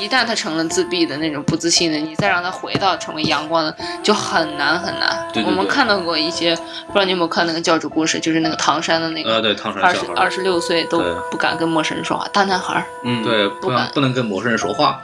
[0.00, 5.24] 一旦他成了自闭的那种不自信的，你再让他回到成为阳光的，就很难很难。
[5.32, 6.56] 对对对我们看到过一些，
[6.88, 12.84] 不知道你有没有看那个教主故事，就是那个唐山的那个呃，对，唐山二十二十六岁都不敢跟陌生人说话，大男孩儿。
[13.04, 15.00] 嗯，对，不能不敢不能跟陌生人说话。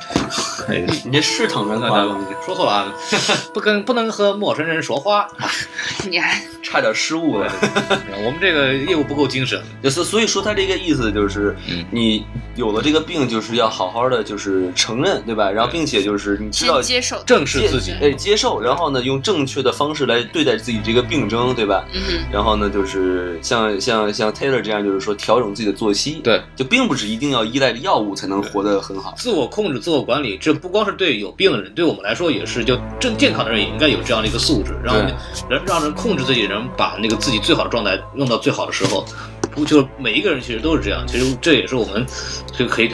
[0.69, 2.19] 哎，你这是唐山话吗？
[2.45, 2.93] 说错了啊，
[3.55, 5.29] 不跟不能和陌生人说话。
[6.11, 7.51] 你还 差点失误了。
[8.25, 9.63] 我们这个业务不够精神。
[9.83, 12.27] 就是所以说他这个意思就是嗯，你
[12.57, 15.51] 有了这个病，就是要好好的就是承认，对吧？
[15.51, 17.23] 然后并且就是你知道接受。
[17.27, 17.93] 正视自己。
[18.01, 21.85] 哎接受，然后呢用正确的方式来对待自己这个病症，对吧？
[21.95, 29.15] 嗯，然后呢，就是像像像 Taylor 这样，就是说调整自己的作息，对，就并不是一定要依赖着药物才能活得很好。
[29.17, 32.65] 自我控制、自我管理，这不光是对有病的人，对我们来说也是。
[32.69, 35.15] 就正健康的人也应该有这样的一个素质，让人
[35.67, 39.07] 让人控制自己的人，把那个自己最好的状态用到最好的时候。
[39.51, 41.03] 不，就是每一个人其实都是这样。
[41.07, 42.07] 其实这也是我们
[42.53, 42.91] 就可以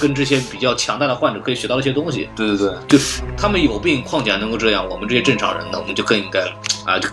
[0.00, 2.28] 跟这些比较强大的患者可以学到一些东西。
[2.34, 3.04] 对对对，就
[3.36, 6.40] 他们有病，况且还能够这样，我们这些正常人呢，我们就更应该
[6.84, 7.08] 啊，就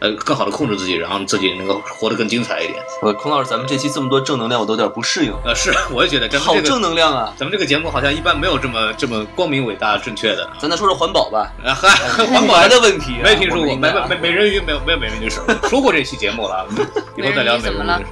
[0.00, 2.82] 呃更好的控制自己，然后自己能够活得更精彩一点。
[3.02, 5.32] 呃，孔老师，咱们这期这么多正能量，我都有点不适应。
[5.44, 7.32] 呃，是，我也觉得咱们好这个正能量啊！
[7.36, 10.48] 咱们这个节目好像一般没有这么这么光明、伟大、正确的。
[10.58, 15.30] 咱再说说环保吧，啊嗨，环环保保的问题、啊，没听说过，美我们应该啊美美人鱼没有没有美人鱼
[15.68, 16.66] 说过这期节目了，
[17.16, 18.06] 以后再聊美人鱼。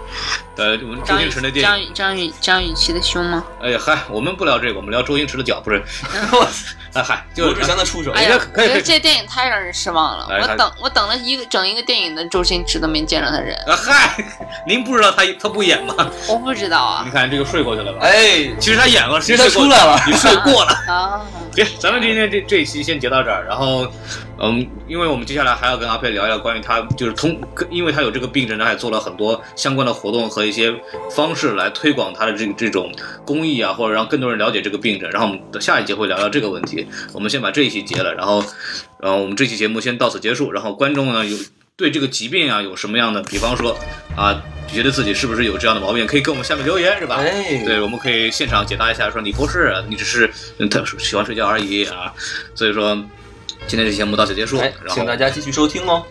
[0.56, 3.44] 呃，我们周星驰的电影，张雨张雨张雨绮的胸吗？
[3.60, 5.82] 哎呀嗨，我们不聊这个，我们聊周星驰的脚，不是？
[6.32, 6.46] 我
[6.94, 10.28] 哎嗨，就罗志祥的出手，哎呀，可以可以这电影太让人失望了。
[10.30, 14.16] 哎我等我等了一个整一个电影的周星驰都没见着他人，啊嗨，
[14.66, 15.94] 您不知道他他不演吗？
[16.28, 18.00] 我不知道啊你看这个睡过去了吧？
[18.02, 20.72] 哎，其实他演了，其实他出来了你睡过了。
[20.88, 21.20] 啊！
[21.54, 23.86] 行，咱们今天这这一期先截到这儿，然后，
[24.40, 30.74] 嗯，因为我们接下来还要跟阿佩聊一聊关于他就是通，因为他有这个病症，他也做了很多相关的活动和一些
[31.10, 32.92] 方式来推广他的这个这种
[33.24, 35.08] 公益啊，或者让更多人了解这个病症。
[35.10, 36.86] 然后我们的下一节会聊聊这个问题。
[37.12, 38.44] 我们先把这一期结了，然后，
[39.00, 40.52] 然后我们这期节目先到此结束。
[40.52, 41.36] 然后观众呢有
[41.76, 43.76] 对这个疾病啊有什么样的，比方说
[44.16, 47.16] 啊，觉得自己是不是有这样的毛病，可以跟我们下面留言，是吧？
[47.16, 52.12] 哎，对，我们可以现场解答一下，说你不是，你只是嗯特殊喜欢睡觉而已啊。
[52.54, 52.96] 所以说，
[53.66, 56.04] 今天这期节目到此结束，哎，然后请大家继续收听哦。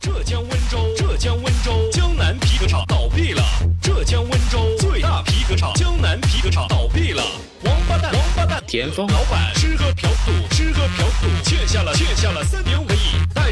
[0.00, 3.42] 浙江温州，浙江温州江南皮革厂倒闭了。
[3.82, 7.22] 浙江温州最大皮革厂江南皮革厂倒闭了。
[7.64, 12.86] 王八蛋，王八蛋，田丰老板吃喝嫖赌，吃喝嫖赌，欠下了欠下了三点五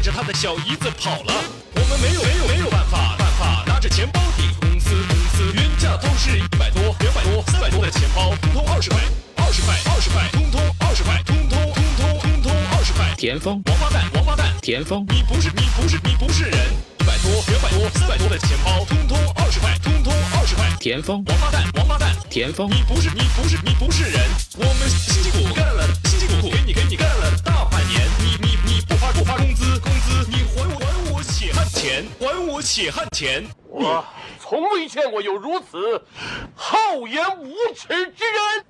[0.01, 1.33] 带着他的小姨子跑了。
[1.75, 8.99] 我们没有没有没有办法办法，拿着钱包抵公司公司，原价都是一百多、两百多、三百多的钱包，通通二十块，
[9.35, 13.13] 二十块，二十块，通通二十块，通通通通通通二十块。
[13.15, 16.57] 田丰，王八蛋，王八蛋，田丰，你不是你不是你不是人，
[16.99, 20.65] 一百多、两百多、三百多的钱包，通通二十块，通通二十块。
[20.79, 24.19] 田丰，王八蛋，王八蛋，田丰，你不是你不是你不是人，
[24.57, 27.60] 我们辛辛苦苦干了，辛辛苦苦给你给你干了大
[31.81, 33.43] 钱，还我血汗钱。
[33.67, 34.05] 我
[34.39, 36.05] 从未见过有如此
[36.53, 38.65] 厚颜无耻之人。